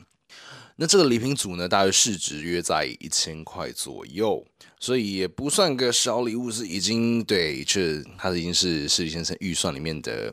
[0.81, 4.47] 那这个礼品组呢，大约市值约在一千块左右，
[4.79, 10.33] 所以也不算个小礼物，是已经对，这它已经是施礼先生预算里面的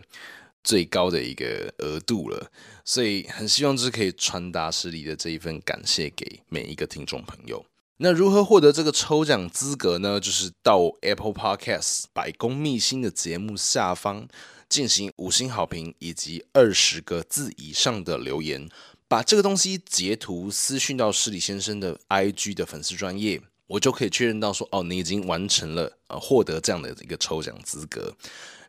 [0.63, 2.51] 最高的一个额度了，
[2.83, 7.65] 所以很希望就是可以传达施礼的这一份感谢给每一个听众朋友。
[7.97, 10.19] 那如何获得这个抽奖资格呢？
[10.19, 14.27] 就是到 Apple Podcast 百工秘辛的节目下方
[14.69, 18.69] 进行五星好评以及二十个字以上的留言。
[19.07, 28.15] 把这个东西截图私讯到施礼先生的 IG 的粉丝专业，我就可以确认到说，哦，你已经完成了呃获得这样的一个抽奖资格。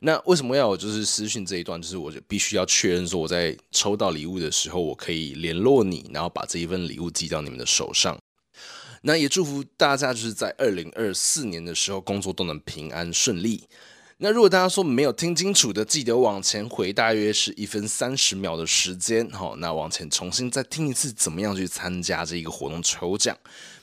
[0.01, 1.81] 那为什么要有就是私讯这一段？
[1.81, 8.18] 就是我就必须要确认说我在抽到礼物的时候，我可以联络你，然后把这一份礼物寄到你们的手上。
[9.03, 13.64] 那也祝福大家就是在二零二四年的时候工作都能平安顺利。
[14.18, 23.37] 那如果大家说没有听清楚的，记得往前回大约是一分三十秒的时间，好，那往前重新再听一次，怎么样去参加这一个活动抽奖？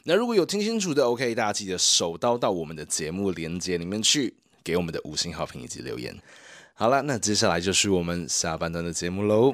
[0.06, 6.18] 那如果有听清楚的，OK，大家记得手刀到我们的节目连接里面去，给我们的五星好评以及留言。
[6.74, 9.54] 好了，那接下来就是我们下半段的节目喽。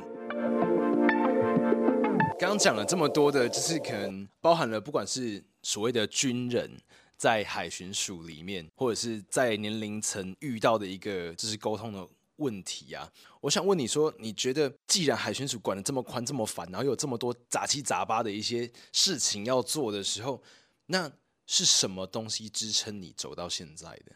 [2.40, 6.72] 刚刚讲了这么多的，就是可能包含了不管是所谓的军人。
[7.20, 20.42] 在海巡署里面，或者是在年龄层遇到的一个就是沟通的问题啊，我想问你说，你觉得既然海巡署管得这么宽这么烦，然后有这么多杂七杂八的一些事情要做的时候，
[20.86, 21.12] 那
[21.46, 24.16] 是什么东西支撑你走到现在的？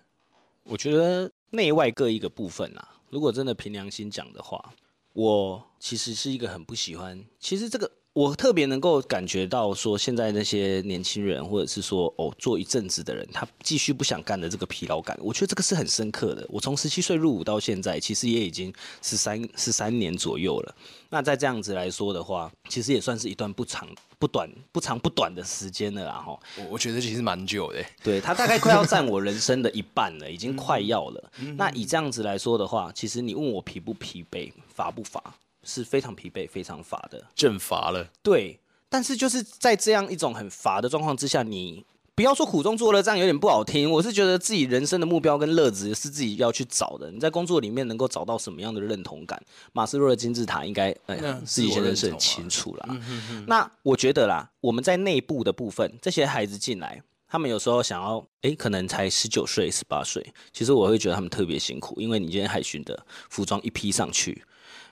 [0.64, 3.02] 我觉得内外各一个部分啊。
[3.10, 4.74] 如果真的凭良心讲的话，
[5.12, 7.92] 我其实是一个很不喜欢，其实这个。
[8.14, 16.46] 我特别能够感觉到，说现在那些年轻人，或者是说哦，做一阵子的人，他继续不想干的这个疲劳感，我觉得这个是很深刻的。
[16.48, 18.72] 我从十七岁入伍到现在，其实也已经
[19.02, 20.76] 十三十三年左右了。
[21.10, 26.24] 那在这样子来说的话，其实也算是一段不长不短不长不短的时间了啦。
[26.24, 27.84] 哈，我我觉得其实蛮久的。
[28.04, 31.32] 对，他大概快要占我人生的一半了，已经快要了。
[31.58, 35.34] 那以这样子来说的话，其实你问我疲不疲惫，乏不乏？
[35.64, 38.08] 是非常疲惫、非常乏的，正乏了。
[38.22, 43.90] 对，但是就是在这样一种很乏的状况之下，你不要说苦中作乐，这样有点不好听。
[43.90, 47.10] 我是觉得自己人生的目标跟乐子是自己要去找的。
[47.10, 49.42] 你在工作里面能够找到什么样的认同感？
[49.72, 52.86] 马斯洛的金字塔应该，哎、嗯，自己现在是很清楚了。
[52.90, 64.44] 嗯、那我觉得啦，我们在内部的部分，这些孩子进来，他们有时候想要，哎、欸，可能才十九岁、十八岁，其实我会觉得他们特别辛苦，因为你今天海巡的服装一披上去。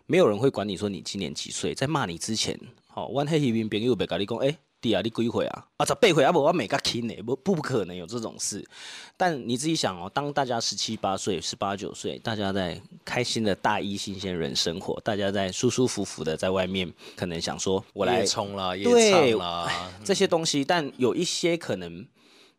[0.06, 5.66] 没有人会管你说你今年几岁，在骂你之前，好、哦，我黑皮兵朋友别跟你讲，哎，弟啊，你几岁啊？
[5.78, 8.68] 啊，十八岁啊，不，我每个轻呢，不，不可能有这种事。
[9.16, 19.70] 但你自己想哦，当大家十七八岁、十八九岁，大家在开心的大一新鲜人生活，大家在舒舒服服的在外面，可能想说，我来冲了，对了，
[20.04, 22.06] 这些东西，但有一些可能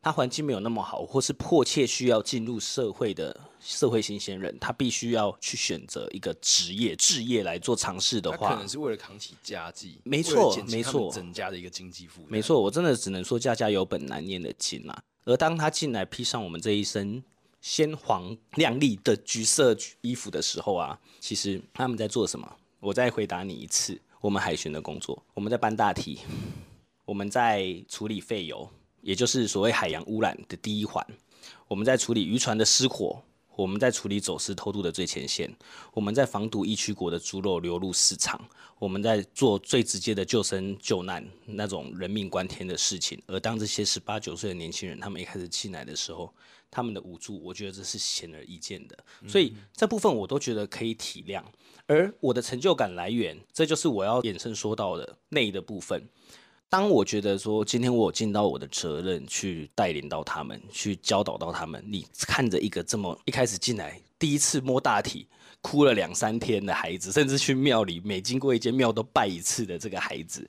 [0.02, 12.30] 他环境没有那么好，或是迫切需要进入社会的社会新鲜人，他必须要去选择一个职业、置业来做尝试的话，可能是为了扛起家计，没错，没错，整家的一个经济负担。
[12.32, 15.02] 没错，我真的只能说家家有本难念的经啊。
[15.24, 17.22] 而当他进来披上我们这一身
[17.60, 22.56] 鲜黄亮丽的橘色衣服的时候啊，其实他们在做什么？
[22.80, 26.18] 我再回答你一次：我们海巡的工作，我们在搬大体，
[27.04, 28.68] 我们在处理废油，
[29.02, 31.04] 也就是所谓海洋污染的第一环；
[31.68, 33.22] 我们在处理渔船的失火。
[33.54, 35.54] 我们在处理走私偷渡的最前线，
[35.92, 38.42] 我们在防堵疫区国的猪肉流入市场，
[38.78, 43.22] 我们在做最直接的救生救难那种人命关天的事情。
[43.26, 46.32] 而当这些十八九岁的年轻人他们一开始进来的时候，
[46.70, 48.96] 他们的无助，我觉得这是显而易见的。
[49.28, 51.44] 所以这部分我都觉得可以体谅。
[51.86, 56.08] 而我的成就感来源，这就是我要衍生说到的内的部分。
[56.72, 65.26] 当我觉得说今天我有尽到我的责任，去带领到他们，去教导到他们，你看着一个这么一开始进来第一次摸大体，
[65.60, 70.48] 哭了两三天的孩子，甚至去庙里每经过一间庙都拜一次的这个孩子，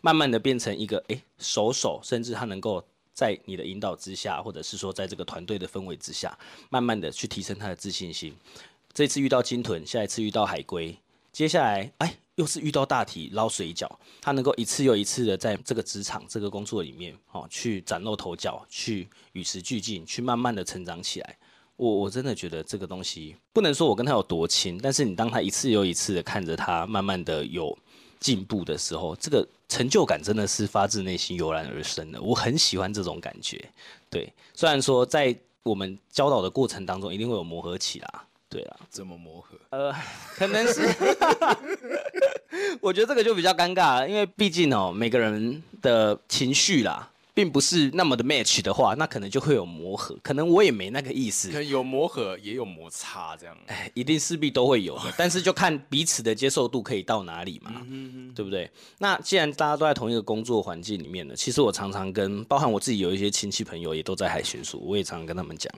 [0.00, 6.34] 慢慢的变成一个诶熟手，甚至他能够在你的引导之下，或者是说在这个团队的氛围之下，
[6.70, 8.34] 慢慢的去提升他的自信心。
[8.94, 10.96] 这次遇到鲸豚，下一次遇到海龟，
[11.38, 12.18] 接下来哎。
[12.34, 13.88] 又是遇到大题捞水饺，
[14.20, 21.36] 他能够一次又一次的在这个职场、这个工作里面，哦，去崭露头角，去与时俱进，去慢慢的成长起来。
[21.74, 27.76] 我我真的觉得这个东西不能说我跟他有多亲，但是你当他一次又一次的看着他慢慢的有
[28.20, 32.22] 进步的时候，这个成就感真的是发自内心油然而生的。
[32.22, 33.68] 我很喜欢这种感觉。
[34.08, 38.27] 对，虽然说在我们教导的过程当中一定会有磨合期啦。
[38.48, 39.58] 对啊，怎么磨合？
[39.70, 39.94] 呃，
[40.36, 40.80] 可能是，
[42.80, 47.10] 我觉得这个就比较尴尬了，因为毕竟哦，每个人的情绪啦。
[47.34, 50.18] 并不是那么的 match 的话，那可能就会有磨合。
[50.24, 51.46] 可能我也没那个意思。
[51.50, 53.56] 可能有磨合，也有摩擦，这样。
[53.68, 55.14] 哎，一定势必都会有的。
[55.16, 57.70] 但是就看彼此的接受度可以到哪里嘛，
[58.34, 58.68] 对不对？
[58.98, 65.72] 那既然大家都在同一个工作环境里面呢，其实我常常跟，包含我自己有一些亲戚朋友也都在海巡署，我也常常跟他们讲，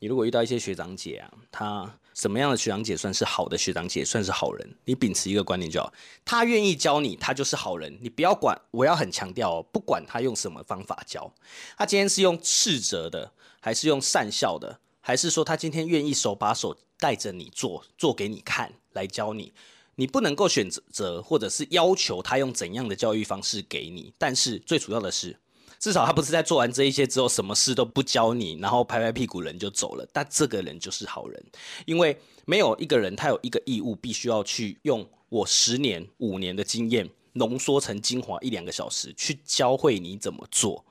[0.00, 1.94] 你如果遇到一些学长姐啊，他。
[2.14, 4.74] 什么样的学长姐算是好的学长姐，算是好人？
[4.84, 5.92] 你秉持一个观念就好，
[6.24, 7.98] 他愿意教你，他就是好人。
[8.00, 11.30] 你不要管，我要很强调哦，不管他用什么方法教，
[11.76, 19.52] 他今天是用斥责的，还是用善笑的，还是说他今天愿意手把手带着你做，做给你看来教你，
[19.96, 25.36] 你不能够选择或者是要求他用怎样的教育方式给你，但是最主要的是。
[25.84, 30.08] 至少他不是在做完这一些之后，什么事都不教你，然后拍拍屁股人就走了。
[30.14, 31.44] 但这个人就是好人，
[31.84, 40.82] 因为没有一个人他有一个义务，必须要去用我十年、五年的经验浓缩成精华一两个小时去教会你怎么做。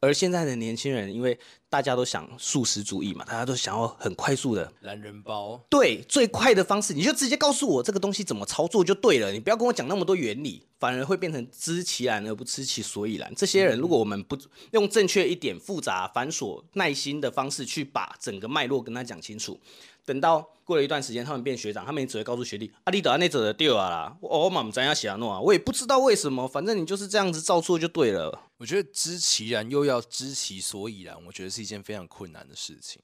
[0.00, 13.32] 而现在的年轻人，因为大家都想素食主义嘛，大家都想要很快速的懒人包，对，最快的方式，你就直接告诉我这个东西怎么操作就对了，你不要跟我讲那么多原理，反而会变成知其然而不知其所以然。
[13.34, 14.38] 这些人，如果我们不
[14.70, 19.58] 用正确一点、复杂繁琐、耐心的方式去把整个脉络跟他讲清楚。
[20.04, 33.00] 等到过了一段时间，他们变学长，他们也只会告诉学弟：“啊，你得按那走的对啊啦，我嘛不知道写怎啊，我也不知道为什么，反正你就是这样子照做就对了。”我觉得知其然又要知其所以然，我觉得是一件非常困难的事情。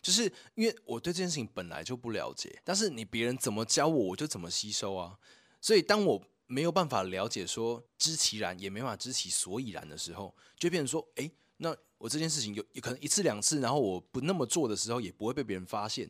[0.00, 5.18] 就是因为我对这件事情本来就不了解，但是你别人怎么教我，我就怎么吸收啊。
[5.60, 16.08] 所以当我没有办法了解说知其然，也没办法知其所以然的时候，就变成说：“哎，那我这件事情有有可能一次两次，然后我不那么做的时候，也不会被别人发现。”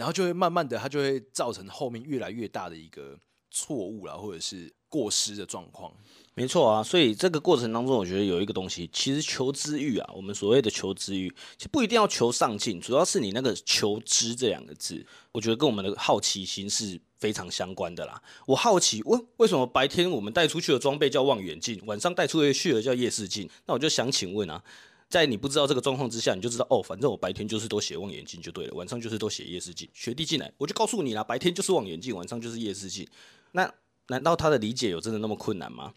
[0.00, 3.18] 然后就会慢慢的，它就会造成后面越来越大的一个
[3.50, 5.92] 错误啦，或者是过失的状况。
[6.32, 18.22] 没错啊，所以这个过程当中，我觉得有一个东西，其实求知欲啊，我们所谓的求知欲，其实不一定要求上进，主要是你那个求知这两个字，我觉得跟我们的好奇心是非常相关的啦。
[18.46, 23.46] 我好奇，为为什么白天我们带出去的装备叫望远镜，晚上带出去的叫夜视镜？
[23.66, 24.64] 那我就想请问啊。
[25.10, 29.88] 在你不知道这个状况之下，你就知道哦，反正我白天就是都写望远镜就对了，晚上就是都写夜视镜。
[29.92, 33.04] 学弟进来，我就告诉你啦，白天就是望远镜，晚上就是夜视镜。
[33.50, 33.68] 那
[34.06, 35.92] 难道他的理解有真的那么困难吗？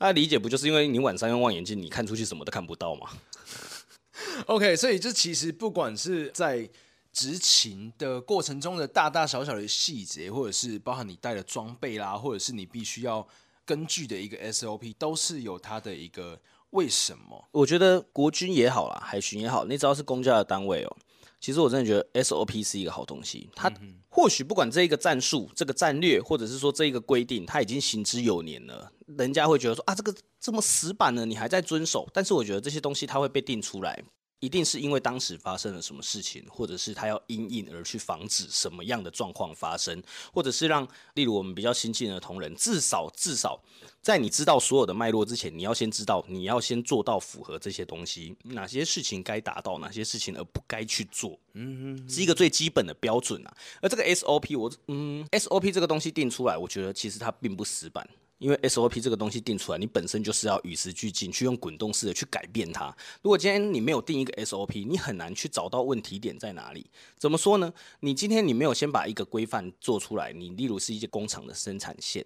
[0.00, 3.08] 他的理解不就是因为你晚上用望远镜，你看出去什么都看不到吗？
[4.46, 6.68] OK，所以这其实不管是在
[7.12, 13.24] 执勤的过程中的大大小小的细节，或者是包含你带的装备啦，或者是你必须要
[13.64, 16.36] 根据的一个 SOP，都是有它的一个。
[16.76, 17.48] 为什么？
[17.52, 20.96] 我觉得国军也好啦，海巡也好，你只要是公家的单位哦，
[21.40, 23.48] 其实我真的觉得 SOP 是一个好东西。
[23.56, 23.72] 它
[24.10, 32.06] 或许不管这一个战术、这个战略，或者是说这一个规定，它已经行之有年了，人家会觉得说啊，这个这么死板了，你还在遵守。
[32.12, 34.02] 但是我觉得这些东西它会被定出来，
[34.46, 40.00] 一定是因为当时发生了什么事情，或者是他要因应而去防止什么样的状况发生，
[40.32, 43.60] 或者是让，例如我们比较新进的同仁，至少至少
[44.00, 53.52] 在你知道所有的脉络之前，你要先知道，你要先做到符合这些东西，哪些事情该达到，哪些事情而不该去做，嗯哼，是一个最基本的标准啊。
[53.82, 58.08] 而这个 SOP，我嗯，SOP 这个东西定出来，我觉得其实它并不死板。
[58.38, 62.94] 因为 SOP 这个东西定出来，你本身就是要与时俱进，去用滚动式的去改变它。
[63.22, 66.86] 如果今天你没有定一个 SOP，你很难去找到问题点在哪里。
[67.16, 67.72] 怎么说呢？
[68.00, 72.24] 你今天你没有先把一个规范做出来，你例如是一些工厂的生产线，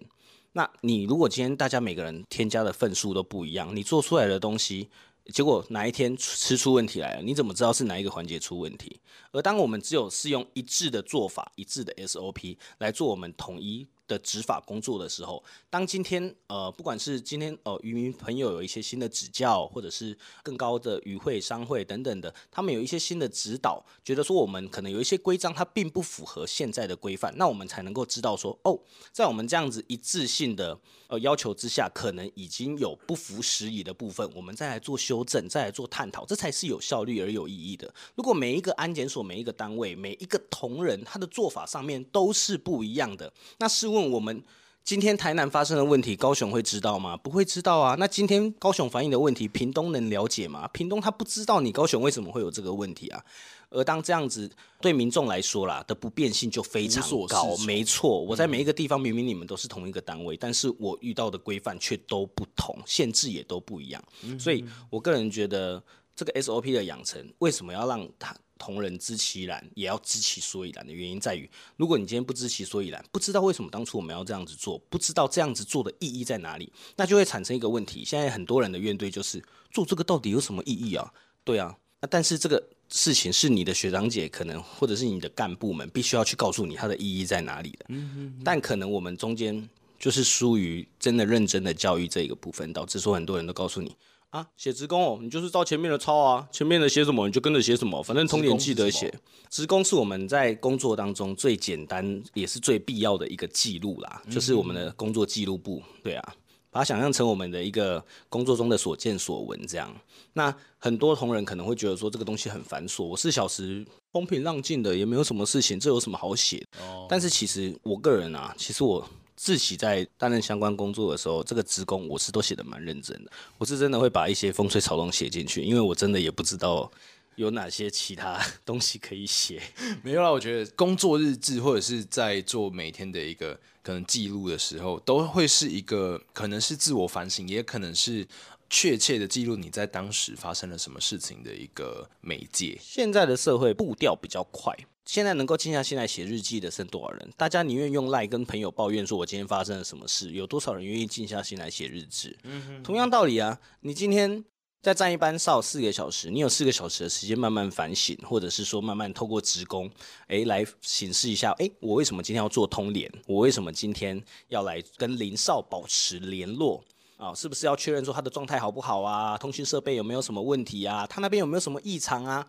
[0.51, 4.89] 那你如果今天大家每个人添加的份数都不一样，你做出来的东西，
[5.33, 8.99] 结果哪一天吃出问题来了，你怎么知道是哪一个环节出问题？
[9.31, 13.87] 而当我们只有是用一致的做法、一致的 SOP 来做我们统一。
[14.11, 28.77] 的执法工作的时候，当今天呃，不管是今天呃，渔民朋友有一些新的指教，或者是更高的渔会、商会等等的，他们有一些新的指导，觉得说我们可能有一些规章它并不符合现在的规范，那我们才能够知道说，哦，
[29.13, 37.93] 在我们这样子一致性的呃要求之下，可能已经有不符时宜的部分，我们再来做修正，再来做探讨，这才是有效率而有意义的。
[38.15, 44.00] 如果每一个安检所、每一个单位、每一个同仁，他的做法上面都是不一样的，那试问。
[44.09, 44.41] 我们
[44.83, 47.15] 今天台南发生的问题，高雄会知道吗？
[47.17, 47.95] 不会知道啊。
[47.99, 50.67] 那今天高雄反映的问题，屏东能了解吗？
[50.69, 53.23] 屏东他不知道你高雄为什么会有这个问题啊。
[53.69, 57.55] 而当这样子对民众来说啦的不便性就非常高。
[57.65, 64.03] 没错，我在每一个地方明明你们都是同一个单位，但是我遇到的规范却都不同，限制也都不一样。
[64.37, 65.81] 所以我个人觉得
[66.15, 68.35] 这个 SOP 的养成，为什么要让他？
[68.61, 78.05] 同人知其然，也要知其所以然的原因在于，如果你今天不知其所以然，不知道为什么当初我们要这样子做，不知道这样子做的意义在哪里，那就会产生一个问题。
[78.05, 81.11] 现在很多人的怨怼就是做这个到底有什么意义啊？
[81.43, 87.85] 对啊，那但是这个事情是你的学长姐可能或者是你的干部们必须要去告诉你它的意义在哪里的。
[87.89, 88.41] 嗯嗯。
[88.45, 93.95] 但可能我们中间就是疏于真的认真的教育这个部分，导致说很多人都告诉你。
[94.31, 99.13] 啊，写职工哦，你就是照前面的抄啊，前面的写什么你就跟着写什么，反正通点记得写。
[99.49, 105.83] 职工是我们在工作当中最简单也是最必要的一个记录啦，嗯、就是我们的工作记录簿。
[106.01, 106.33] 对啊，
[106.69, 109.93] 把它想象成我们的一个工作中的所见所闻这样。
[110.31, 116.65] 那很多同仁可能会觉得说这个东西很繁琐，我四小时风平浪静的也没有什么事情，这有什么好写？
[116.79, 119.05] 哦，但是其实我个人啊，其实我。
[119.43, 123.31] 自己在担任相关工作的时候，这个职工我是都写的蛮认真的。
[123.57, 126.91] 我是真的会把一些风吹草动写进去，因为我真的也不知道
[127.37, 129.59] 有哪些其他 东西可以写。
[130.05, 138.27] 没有啦，我觉得工作日志或者是在做每天的一个可能记录的时候，都会是一个可能是自我反省，也可能是
[138.69, 142.77] 确切的记录你在当时发生了什么事情的一个媒介。
[142.79, 144.71] 现在的社会步调比较快。
[145.05, 147.29] 现在能够静下心来写日记的剩多少人？
[147.35, 150.31] 大家宁愿用赖跟朋友抱怨说，我今天发生了什么事？
[150.31, 152.37] 有多少人愿意静下心来写日志？
[152.43, 154.43] 嗯哼，同样道理啊，你今天
[154.81, 159.89] 在站一班哨四个小时，你有四个小时的时间慢慢反省，或者是说慢慢透过职工，
[160.27, 163.11] 诶来审视一下，诶我为什么今天要做通联？
[163.25, 166.83] 我为什么今天要来跟林少保持联络？
[167.17, 169.37] 啊，是不是要确认说他的状态好不好啊？
[169.37, 171.05] 通讯设备有没有什么问题啊？
[171.05, 172.47] 他那边有没有什么异常啊？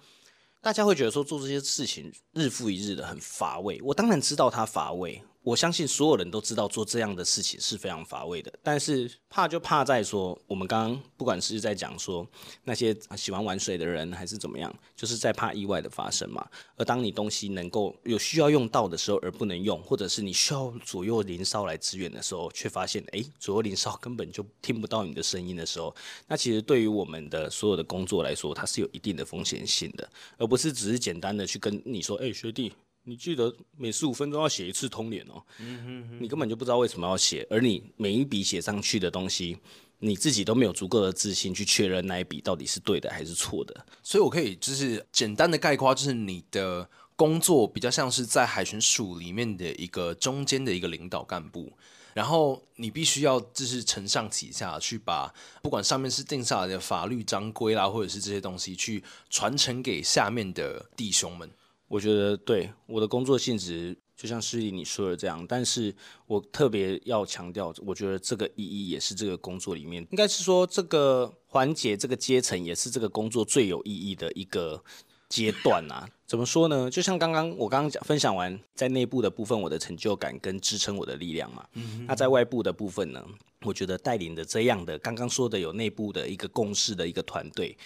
[0.62, 5.20] 大家会觉得说做这些事情日复一日的很乏味，我当然知道他乏味。
[5.42, 12.24] 我相信所有人都知道做这样的事情是非常乏味的，但是怕就怕在说，我们刚刚不管是在讲说
[12.62, 16.46] 那些喜欢玩水的人，还是怎么样，就是在怕意外的发生嘛。
[16.76, 25.92] 而当你东西能够有需要用到的时候而不能用，或者是你需要左右邻哨来支援的时候，却发现诶，左右邻哨根本就听不到你的声音的时候，
[26.28, 32.72] 那其实对于我们的所有的工作来说，它是有一定的风险性的，而不是只是简单的去跟你说，诶，学弟。
[33.04, 39.58] 你记得每十五分钟要写一次通联哦，嗯哼哼，你根本就不知道为什么要写，而你每一笔写上去的东西，
[39.98, 43.86] 你自己都没有足够的自信去确认那一笔到底是对的还是错的。
[44.02, 51.72] 所以我可以就是简单的概括，就是你的工作比较像是在海巡署里面的一个中间的一个领导干部，
[52.14, 61.50] 然后你必须要就是承上启下去把不管上面是定下来的法律章规啦，或者是这些东西去传承给下面的弟兄们。
[61.92, 65.94] 我觉得对我的工作性质，就像诗丽你说的这样，但是
[66.26, 74.82] 我特别要强调，我觉得这个意义也是这个工作里面，应该是说这个环节、这个阶层也是这个工作最有意义的一个
[75.28, 76.08] 阶段啊。
[76.26, 76.90] 怎么说呢？
[76.90, 81.66] 就像刚刚我刚刚讲分享完，在内部的部分，我的成就感跟支撑我的力量嘛。
[81.74, 82.06] 嗯。
[82.08, 83.22] 那在外部的部分呢？
[83.64, 87.76] 我觉得带领的这样的刚刚说的有内部的一个共识的一个团队。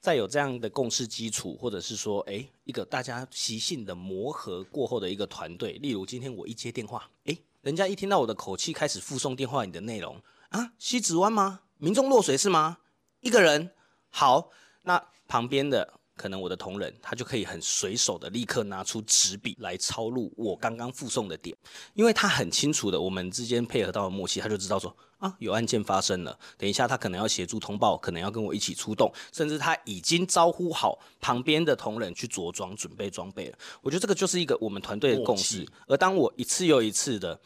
[0.00, 10.20] 在有这样的共识基础，或者是说，哎，一个大家习性的磨合过后的一个团队，例如今天我一接电话，哎，人家一听到我的口气，开始附送电话里的内容
[10.50, 11.60] 啊，西子湾吗？
[11.78, 12.78] 民众落水是吗？
[13.20, 13.70] 一个人，
[14.08, 14.50] 好，
[14.82, 15.97] 那旁边的。
[16.18, 21.56] 可能我的同仁他就可以很随手的立刻拿出纸笔来抄录我刚刚附送的点，
[21.94, 33.58] 因为他很清楚的我们之间配合到了默契，他就知道说啊，有案件发生了，等一下他可能要协助通报，可能要跟我一起出动，甚至他已经招呼好旁边的同仁去着装准备装备了。
[33.80, 35.66] 我觉得这个就是一个我们团队的共识。
[35.86, 37.40] 而当我一次又一次的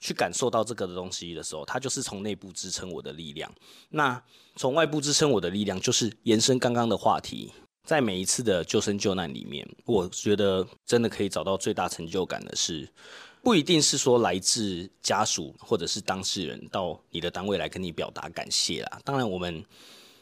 [0.00, 3.52] 去感受到这个的东西的时候，它就是从内部支撑我的力量。
[3.90, 4.22] 那
[4.56, 7.52] 从外部支撑我的力量，就是延伸刚刚的话题。
[7.88, 12.86] 在每一次的救生救难里面，我觉得真的可以找到最大成就感的是，
[13.42, 19.00] 不一定是说来自家属或者是当事人到你的单位来跟你表达感谢啦。
[19.06, 19.64] 当然，我们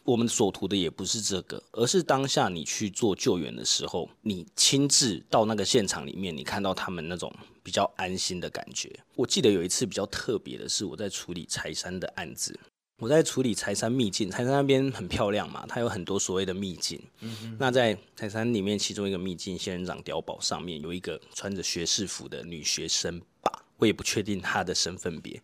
[0.04, 8.96] 我们所图的也不是这个，而是当下你去做救援的时候，你亲自到那个现场里面，你看到他们那种比较安心的感觉。
[9.16, 12.56] 我记得有一次比较特别的是，我在处理柴山的案子。
[12.98, 16.98] 我在处理柴山秘境，柴山那边很漂亮嘛，它有很多所谓的秘境。
[17.20, 17.56] 嗯哼。
[17.60, 25.40] 那在柴山里面，其中一个秘境仙人掌碉堡上面有一个穿着学士服的女学生吧，我也不确定她的身份别。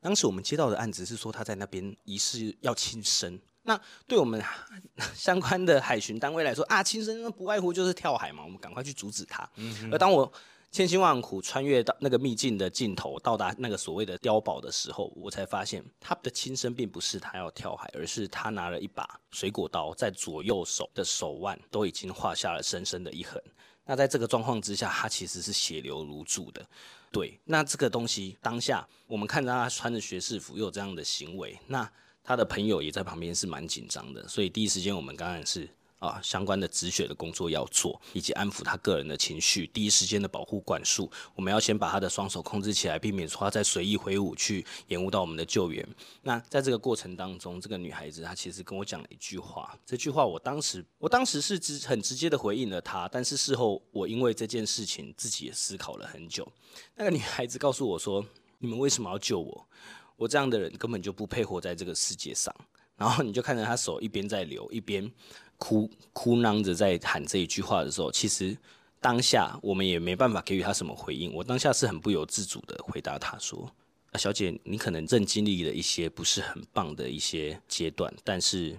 [0.00, 3.38] 当时我们接到的案子是说她在那边疑似要轻生。
[3.62, 4.42] 那对我们
[5.14, 9.48] 相关的海巡单位来说啊，轻生不外乎就是跳海嘛，我们赶快去阻止她。
[9.54, 9.88] 嗯。
[9.92, 10.32] 而当我
[10.72, 23.42] 千辛万苦穿越到那个秘境的尽头，到达那个所谓的碉堡的时候，我才发现他的亲生并不是他要跳海，而是他拿了一把水果刀，在左右手的手腕都已经画下了深深的一痕。
[23.86, 26.66] 那在这个状况之下，他其实是血流如注的。
[27.10, 31.90] 对，那这个东西当下我们看到他穿着学士服，又有这样的行为，那
[32.22, 35.66] 他的朋友也在旁边是蛮紧张的，所以第一时间我们当然是。
[35.98, 41.10] 啊，相关的止血的工作要做，以及安抚他个人的情绪，第一时间的保护管束。
[41.34, 45.86] 我们要先把他的双手控制起来，避免说他在随意挥舞去延误到我们的救援。
[46.22, 56.46] 那在这个过程当中，这个女孩子她其实跟我讲了一句话，这句话我当时我当时是直很直接的回应了她，但是事后我因为这件事情自己也思考了很久。
[56.94, 58.24] 那个女孩子告诉我说
[58.58, 59.68] ：“你们为什么要救我？
[60.16, 62.54] 我这样的人根本就不配活在这个世界上。”
[62.96, 65.10] 然后你就看着她手一边在流一边。
[65.58, 68.56] 哭哭囔着在喊这一句话的时候，其实
[69.00, 71.32] 当下我们也没办法给予他什么回应。
[71.32, 73.70] 我当下是很不由自主的回答他说
[74.12, 78.76] ：“啊，小姐，你可能正经历了一些不是很棒的一些阶段，但是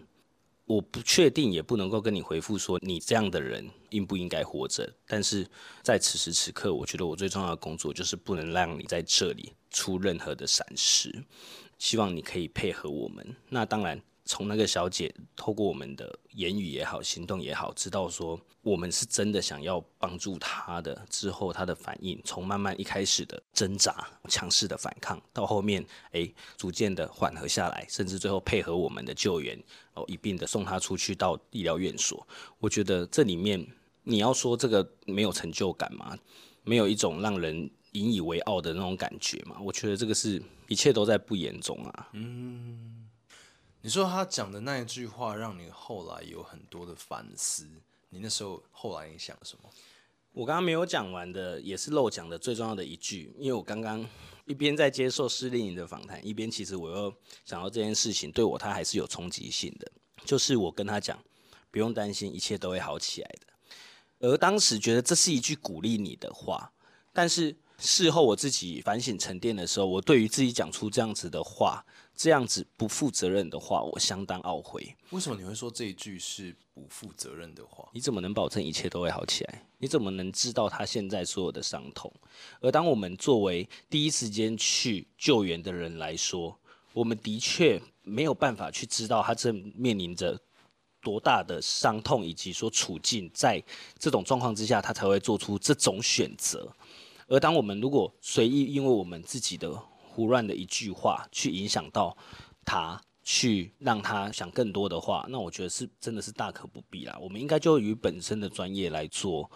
[0.65, 4.91] 我不确定，也不能够跟你回复说你这样的人应不应该活着。
[5.07, 5.47] 但是
[5.82, 11.23] 在此时此刻，我觉得我最重要的工作就是不能让你在这里出任何的闪失。
[11.80, 13.36] 希望你可以配合我们。
[13.49, 21.05] 那当然。”从那个小姐透过我们的言语也好，行动也好，知道说我们是真的想要帮助她的。
[21.09, 29.57] 之后她的反应，从慢慢一开始的挣扎、强势的反抗，到后面诶逐渐的缓和下来，甚至最后配合我们的救援，
[29.93, 32.28] 哦一并的送她出去到医疗院所。
[32.59, 33.65] 我觉得这里面
[34.03, 36.17] 你要说这个没有成就感吗？
[36.63, 39.55] 没有一种让人引以为傲的那种感觉吗？
[39.63, 42.09] 我觉得这个是一切都在不言中啊。
[42.11, 42.97] 嗯。
[43.82, 47.67] 你说他讲的那一句话，让你后来有很多的反思。
[48.09, 49.69] 你那时候后来你想什么？
[50.34, 53.34] 我刚刚没有讲完的，也是漏讲的最重要的一句。
[53.38, 54.05] 因为我刚刚
[54.45, 57.13] 一边在接受施令营的访谈，一边其实我又
[57.45, 59.91] 想到这件事情对我，他还是有冲击性的。
[60.25, 61.17] 就是我跟他讲，
[61.71, 63.47] 不用担心，一切都会好起来的。
[64.19, 66.71] 而当时觉得这是一句鼓励你的话，
[67.13, 71.86] 但是事后我自己反省沉淀的时候，我对于自己讲出这样子的话。
[72.18, 74.95] 这样子不负责任的话，我相当懊悔。
[75.11, 77.88] 为什么你会说这一句是不负责任的话？
[77.93, 79.63] 你怎么能保证一切都会好起来？
[79.78, 82.11] 你怎么能知道他现在所有的伤痛？
[82.59, 86.57] 而当我们作为第一时间去救援的人来说，
[86.91, 90.39] 我们的确没有办法去知道他正面临着
[90.99, 93.63] 多大的伤痛，以及说处境在
[93.99, 96.68] 这种状况之下，他才会做出这种选择。
[97.28, 99.80] 而当我们如果随意，因为我们自己的。
[100.18, 102.18] 胡乱的一句话去影响到
[102.65, 107.15] 他，去让他想更多的话，那我觉得是真的是大可不必啦。
[107.22, 109.47] 我们应该就以本身的专业来做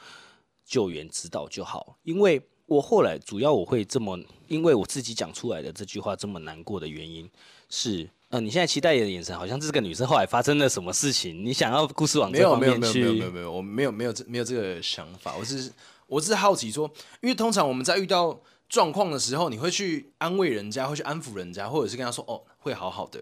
[0.63, 1.97] 救援指导就好。
[2.03, 7.27] 因为我后来主要我会这么，因为我自己讲出来的这句话这么难过的原因
[7.67, 12.99] 是，呃，你现在期待的眼神好像这个女生后来发生了什么事情，你想要故事往这方面去？
[12.99, 15.73] 没有没有没有没有没有，我没有没有这没有这个想法，我是
[16.05, 16.87] 我是好奇说，
[17.19, 18.39] 因为通常我们在遇到。
[18.71, 23.21] 状况的时候，你会去安慰人家，会去安抚人家，或者是跟他说：“哦，会好好的。”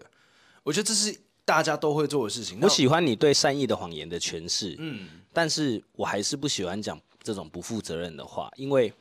[0.62, 1.12] 我觉得这是
[1.44, 2.60] 大家都会做的事情。
[2.62, 8.92] 我喜欢你对善意的谎言的诠释，嗯，但是我还是不喜欢讲这种不负责任的话，因为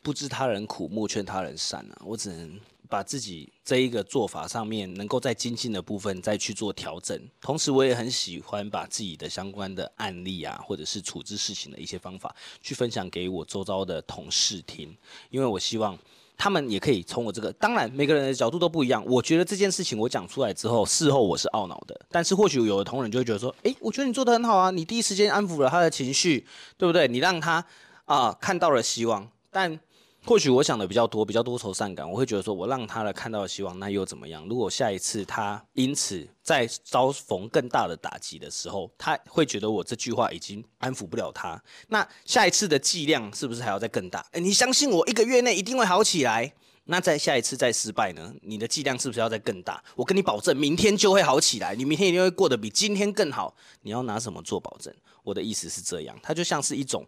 [0.00, 2.00] 不知他人苦，莫劝他人善啊。
[2.06, 2.58] 我只能
[2.88, 7.20] 把自己这一个做法上面能够在精进的部分再去做调整。
[7.40, 14.96] 同时，我也很喜欢把自己的相关的案例啊，或者是处置事情的一些方法，去分享给我周遭的同事听，
[15.30, 15.98] 因为我希望。
[16.40, 19.04] 他们也可以从我这个，当然每个人的角度都不一样。
[19.04, 22.00] 我觉得这件事情我讲出来之后，事后我是懊恼的。
[22.12, 27.08] 但是或许有的同仁就会觉得说，诶，我觉得你做得很好啊，你第一时间安抚了他的情绪，对不对？
[27.08, 27.66] 你让他
[28.04, 29.80] 啊、看到了希望，但。
[30.28, 34.46] 或许我想的比较多，比较多愁善感，我会觉得说，我让他来看到了希望，那又怎么样？
[34.46, 41.58] 如果下一次他因此在遭逢更大的打击的时候，他会觉得我这句话已经安抚不了他，
[41.88, 44.22] 那下一次的剂量是不是还要再更大？
[44.32, 46.52] 诶，你相信我，一个月内一定会好起来。
[46.84, 48.34] 那在下一次再失败呢？
[48.42, 49.82] 你的剂量是不是要再更大？
[49.96, 53.56] 我跟你保证，明天就会好起来，你明天一定会过得比今天更好。
[53.80, 54.94] 你要拿什么做保证？
[55.24, 57.06] 我的意思是这样，它就像是一种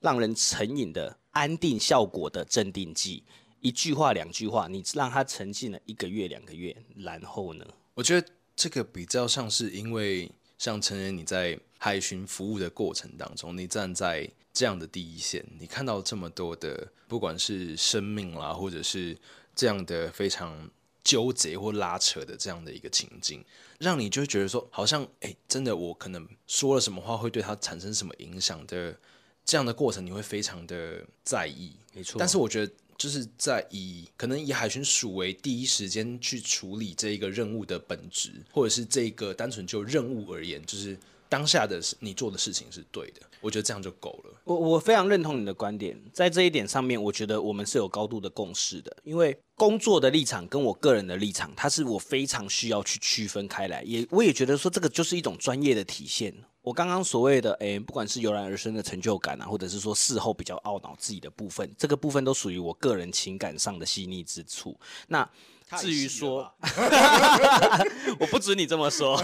[0.00, 1.14] 让人成瘾的。
[1.34, 3.22] 安定效果的镇定剂，
[3.60, 7.66] 一句话两句话，你让他沉浸了一个月两个月，然后呢？
[7.94, 19.18] 我觉得这个比较像是因为像成人你在海巡服务的过程当中，你站在这样的第一线，你看到这么多的不管是生命啦，或者是
[19.56, 20.70] 这样的非常
[21.02, 23.44] 纠结或拉扯的这样的一个情境，
[23.80, 28.96] 让你就觉得说，好像哎，真的我可能说了什么话会对他产生什么影响的。
[29.44, 32.18] 这样的过程你会非常的在意，没错。
[32.18, 40.96] 但是我觉得就是在以可能以海巡署为第一时间去处理这一个任务的本质，或者是这个单纯就任务而言，就是
[41.28, 44.40] 当下的你做的事情是对的，我觉得这样就够了。
[44.44, 56.32] 我我非常认同你的观点，在这一点上面，我觉得我们是有高度的共识的，因为工作的立场跟我个人的立场，它是我非常需要去区分开来，也我也觉得说这个就是一种专业的体现。
[56.64, 64.74] 我刚刚所谓的，诶、欸，不管是油然而生的成就感啊，或者是说事后比较懊恼自己的部分，这个部分都属于我个人情感上的细腻之处。
[65.06, 65.28] 那
[65.76, 66.50] 至于说，
[68.18, 69.22] 我不准你这么说。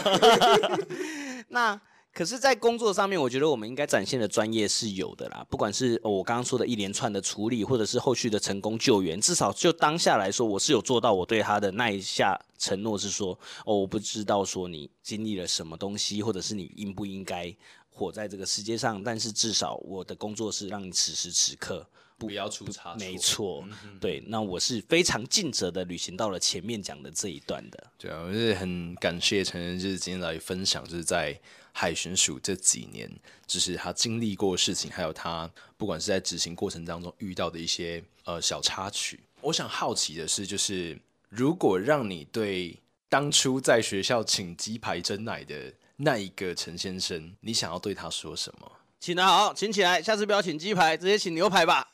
[1.49, 1.81] 那。
[2.13, 5.47] 可是，在工作上面，我觉得我们应该展现的专业是有的啦。
[5.49, 17.55] 不管是我刚刚说的一连串的处理，或者是后续的成功救援，至少就当下来说，我是有做到我对他的那一下承诺，是说，哦，我不知道说你经历了什么东西，或者是你应不应该
[17.91, 21.87] 活在这个世界上，但是至少我的工作是让你此时此刻。
[22.19, 27.87] 不要出差错，没错，嗯、对，那我是非常尽责的履行到了前面讲的这一段的。
[27.97, 31.35] 对啊，我是很感谢陈仁，就是今天来分享，就是在
[31.73, 33.11] 海巡署这几年，
[33.47, 39.19] 就是他经历过的事情，还有他不管是在执行过程当中遇到的一些呃小插曲。
[39.41, 42.79] 我想好奇的是，就是如果让你对
[43.09, 45.73] 当初在学校请鸡排蒸奶的
[46.03, 48.73] 那一个陈先生，你想要对他说什么？
[48.99, 50.01] 请得好，请起来。
[50.01, 51.87] 下次不要请鸡排，直接请牛排吧。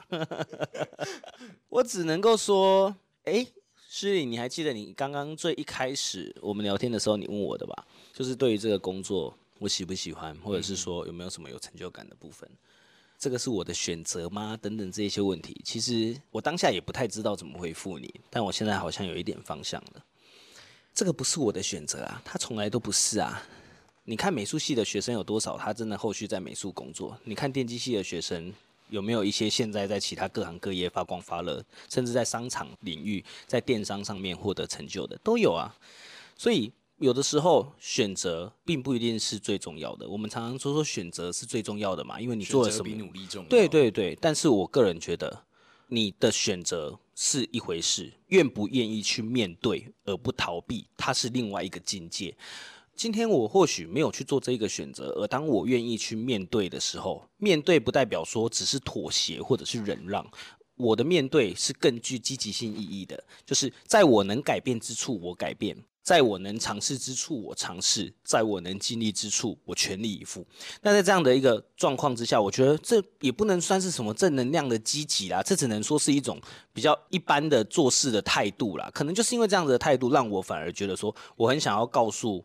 [1.68, 2.94] 我只能够说，
[3.24, 3.44] 哎，
[3.88, 7.84] 诗礼，你还记得你刚刚最一开始我们聊天的时候，你问我的吧？
[8.12, 12.48] 就是对于这个工作，我喜不喜欢，或者是说有没有什么有成就感的部分？
[13.18, 14.56] 这个是我的选择吗？
[14.62, 20.04] 等等这一些问题，其实我当下也不太知道怎么回复你，但我现在好像有一点方向了。
[20.94, 23.42] 这个不是我的选择啊，他从来都不是啊。
[24.08, 25.58] 你看美术系的学生有多少？
[25.58, 27.18] 他真的后续在美术工作？
[27.24, 28.52] 你看电机系的学生
[28.88, 35.74] 有没有一些现在在其他各行各业发光发热，甚至在商场领域、在电商上面获得成就的都有啊。
[36.36, 40.08] 所以有的时候选择并不一定是最重要的。
[40.08, 43.48] 我们常常说说选择是最重要的嘛，因为你做了什么比努力重要。
[43.48, 45.42] 对对对，但是我个人觉得
[45.88, 52.32] 你的选择是一回事，愿不愿意去面对而不逃避，它是另外一个境界。
[52.96, 60.26] 今天我或许没有去做这一个选择，而当我愿意去面对的时候，面对不代表说只是妥协或者是忍让，
[60.76, 70.46] 我的面对是更具积极性意义的，就是在我能改变之处我改变，在我能尝试之处我尝试，在我能尽力之处我全力以赴。
[70.80, 76.40] 那在这样的一个状况之下，我觉得这也不能算是什么正能量的积极啦，这只能说是一种
[76.72, 78.90] 比较一般的做事的态度啦。
[78.94, 82.42] 可能就是因为这样子的态度，让我反而觉得说，我很想要告诉。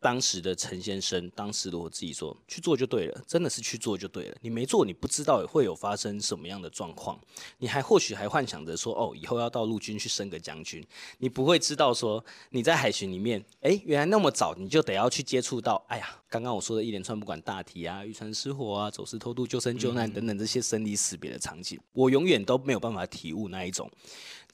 [0.00, 4.36] 当时的陈先生，当时的我自己说去做就对了，真的是去做就对了。
[4.40, 7.18] 你没做，你不知道会有发生什么样的状况，
[7.58, 10.86] 你还或许还幻想着说，哦，以后要到陆军去升个将军，
[11.18, 23.90] 你不会知道说你在海巡里面，诶，原来那么早你就得要去接触到，哎呀，刚刚我说的一连串，不管大体啊、渔船失火啊、走私偷渡、救生救难等等这些生离死别的场景，我永远都没有办法体悟那一种。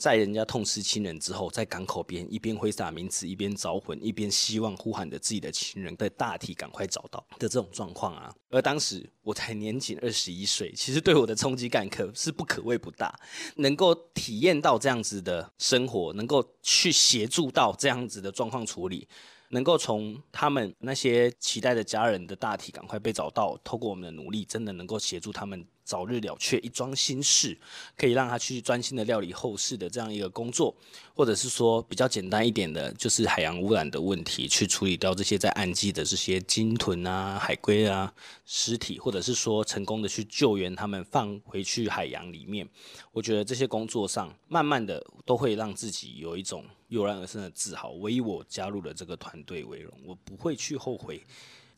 [0.03, 8.35] 在人家痛失亲人之后，在港口边一边挥洒名词，一边招魂，一边希望呼喊着自己的亲人的大体赶快找到的这种状况啊。
[8.51, 13.17] 而当时我才年仅二十一岁，其实对我的冲击感可是不可谓不大。
[13.59, 19.07] 能够体验到这样子的生活，能够去协助到这样子的状况处理。
[19.51, 27.57] 能够从他们那些期待的家人的大体赶快被找到，透过我们的努力，真的能够协助他们早日了却一桩心事，
[27.97, 30.75] 可以让他去专心的料理后事的这样一个工作，
[31.15, 38.13] 或者是说比较简单一点的，就是海洋污染的问题，去处理掉这些在岸基的这些鲸豚啊、海龟啊
[38.45, 42.69] 尸体，或者是说成功的去救援他们放回去海洋里面，
[43.13, 46.65] 我觉得这些工作上，慢慢的都会让自己有一种。
[46.89, 51.25] 油然而生的自豪，唯以我加入了这个团队为荣，我不会去后悔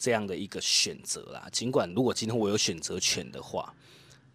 [0.05, 1.49] 这样的一个选择啦。
[1.51, 3.75] 尽管如果今天我有选择权的话，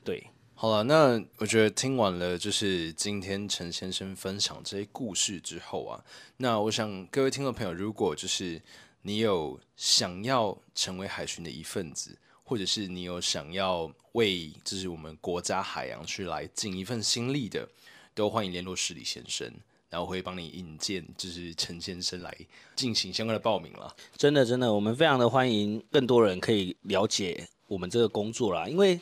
[0.03, 6.03] 对，好了，那我觉得听完了就是今天陈先生分享这些故事之后啊，
[6.37, 8.59] 那我想各位听众朋友，如果就是
[9.03, 17.69] 你有想要成为海巡的一份子，或者是你有想要为就是我们国家海洋去来尽一份心力的，
[18.15, 19.53] 都欢迎联络施礼先生。
[19.89, 22.35] 然后会帮你引荐，就是陈先生来
[22.75, 23.95] 进行相关的报名了。
[24.15, 28.67] 真的，真的，我们非常的欢迎更多人可以了解我们这个工作啦。
[28.67, 28.99] 因为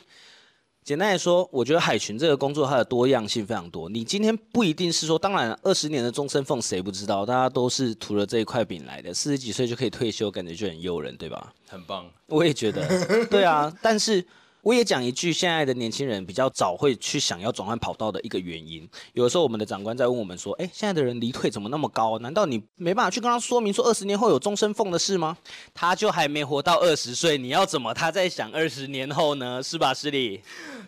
[0.82, 3.88] 简单来说，我觉得海群这个工作它的多样性非常多。
[3.90, 7.26] 你今天不一定是说，当然二十年的终身俸谁不知道？
[7.26, 9.12] 大家都是图了这一块饼来的。
[9.12, 11.52] 四十几岁就可以退休，感觉就很诱人，对吧？
[11.68, 13.26] 很棒，我也觉得。
[13.26, 14.26] 对啊，但是。
[14.68, 18.86] 我也讲一句，现在的年轻人比较早会去想要转换跑道的一个原因。
[19.14, 22.18] 有的时候，我们的长官在问我们说：“哎，现在的人离退怎么那么高？
[22.18, 25.38] 难道你没办法去跟他说明说二十年后有终身俸的事吗？”
[25.72, 29.62] 他就还没活到二十岁，你要怎么他在想二十年后呢？
[29.62, 30.42] 是吧，师弟？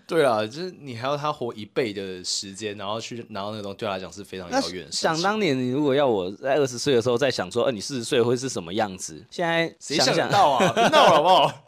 [0.07, 4.87] 对啊，就是你还要他活一倍的时间，然后去拿到那种对他来讲是非常遥远。
[4.93, 9.25] 想当年，你如果要我在二十岁的时候再想说，呃，你四十岁会是什么样子？
[9.31, 10.67] 现在谁想到啊？
[10.91, 11.65] 闹了好不好？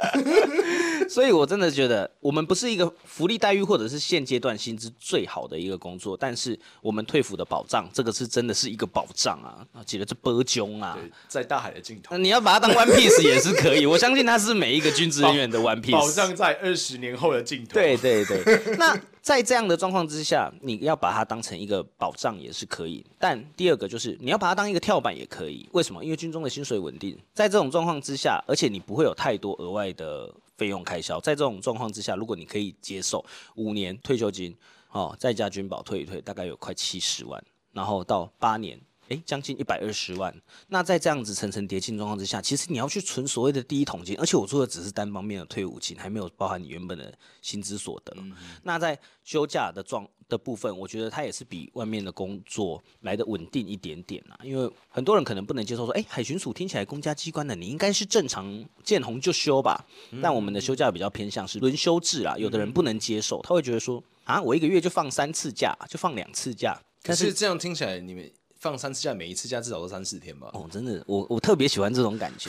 [1.13, 9.61] 所以，我真的觉得我们不是一个福利待遇或者是现阶段薪资最好的一个工作，但是我们退抚的保障，这个是真的是一个保障啊！
[9.73, 10.99] 啊记得这波囧啊，
[11.29, 13.85] 在大海的尽头，你要把它当 One Piece 也是可以。
[13.85, 17.75] 我相信它是每一个军职人员的 One Piece，保障在二十年后的尽头。
[17.75, 23.05] 对对对，那在这样的状况之下，你要把它当成一个保障也是可以。
[23.19, 25.69] 但第二个就是你要把它当一个跳板也可以。
[25.73, 26.03] 为什么？
[26.03, 30.33] 因为军中的薪水稳定，在这种状况之下，而且你不会有太多额外的。
[30.63, 33.25] 费用开销，在这种状况之下，如果你可以接受
[33.57, 34.57] 五年退休金，
[34.93, 38.81] 哦，再加军保退一退，大概有快七十万，然后到八年，
[39.13, 40.35] 诶，将近一百二十万。
[40.69, 48.15] 那在这样子层层叠进状况之下，其实你要去存所谓的第一桶金，而且我做的只是单方面的退伍金，还没有包含你原本的薪资所得。
[48.17, 48.33] 嗯、
[48.63, 54.41] 那在休假的状的部分，我觉得它也是比外面的工作来的稳定一点点啊。
[54.43, 59.85] 因为很多人可能不能接受说，哎，海巡署听起来公家机关的，你应该是正常见红就休吧。
[60.11, 66.81] 嗯、但我们的休假比较偏向是轮休制啊，有的人不能接受，他会觉得说，啊，我一个月就放三次假，就放两次假。
[67.03, 68.33] 可是这样听起来，你们
[68.63, 70.49] 放三次假，每一次假至少都三四天吧？
[70.53, 72.49] 哦，真的，我我特别喜欢这种感觉。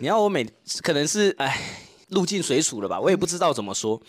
[0.00, 0.48] 你要我每
[0.80, 1.60] 可能是哎
[2.06, 3.00] 入境随俗了吧？
[3.00, 4.00] 我也不知道怎么说。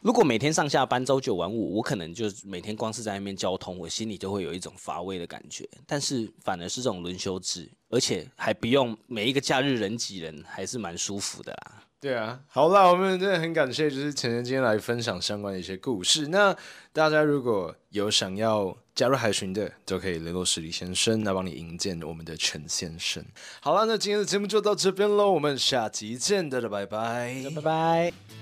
[0.00, 5.64] 如果每天上下班朝九晚五，我可能就每天光是在那边交通，我心里就会有一种乏味的感觉。
[5.86, 11.81] 但是反而是这种轮休制，而且还不用每一个假日人挤人，还是蛮舒服的啦。
[12.02, 16.26] 对啊，好啦，我们真的很感谢，就是晨晨今天来分享相关的一些故事。
[16.26, 16.52] 那
[16.92, 23.24] 大家如果有想要加入海巡的，都可以联络史力先生，来帮你引荐我们的陈先生。
[23.60, 28.41] 好了，那今天的节目就到这边喽，我们下集见，大家拜拜，拜拜。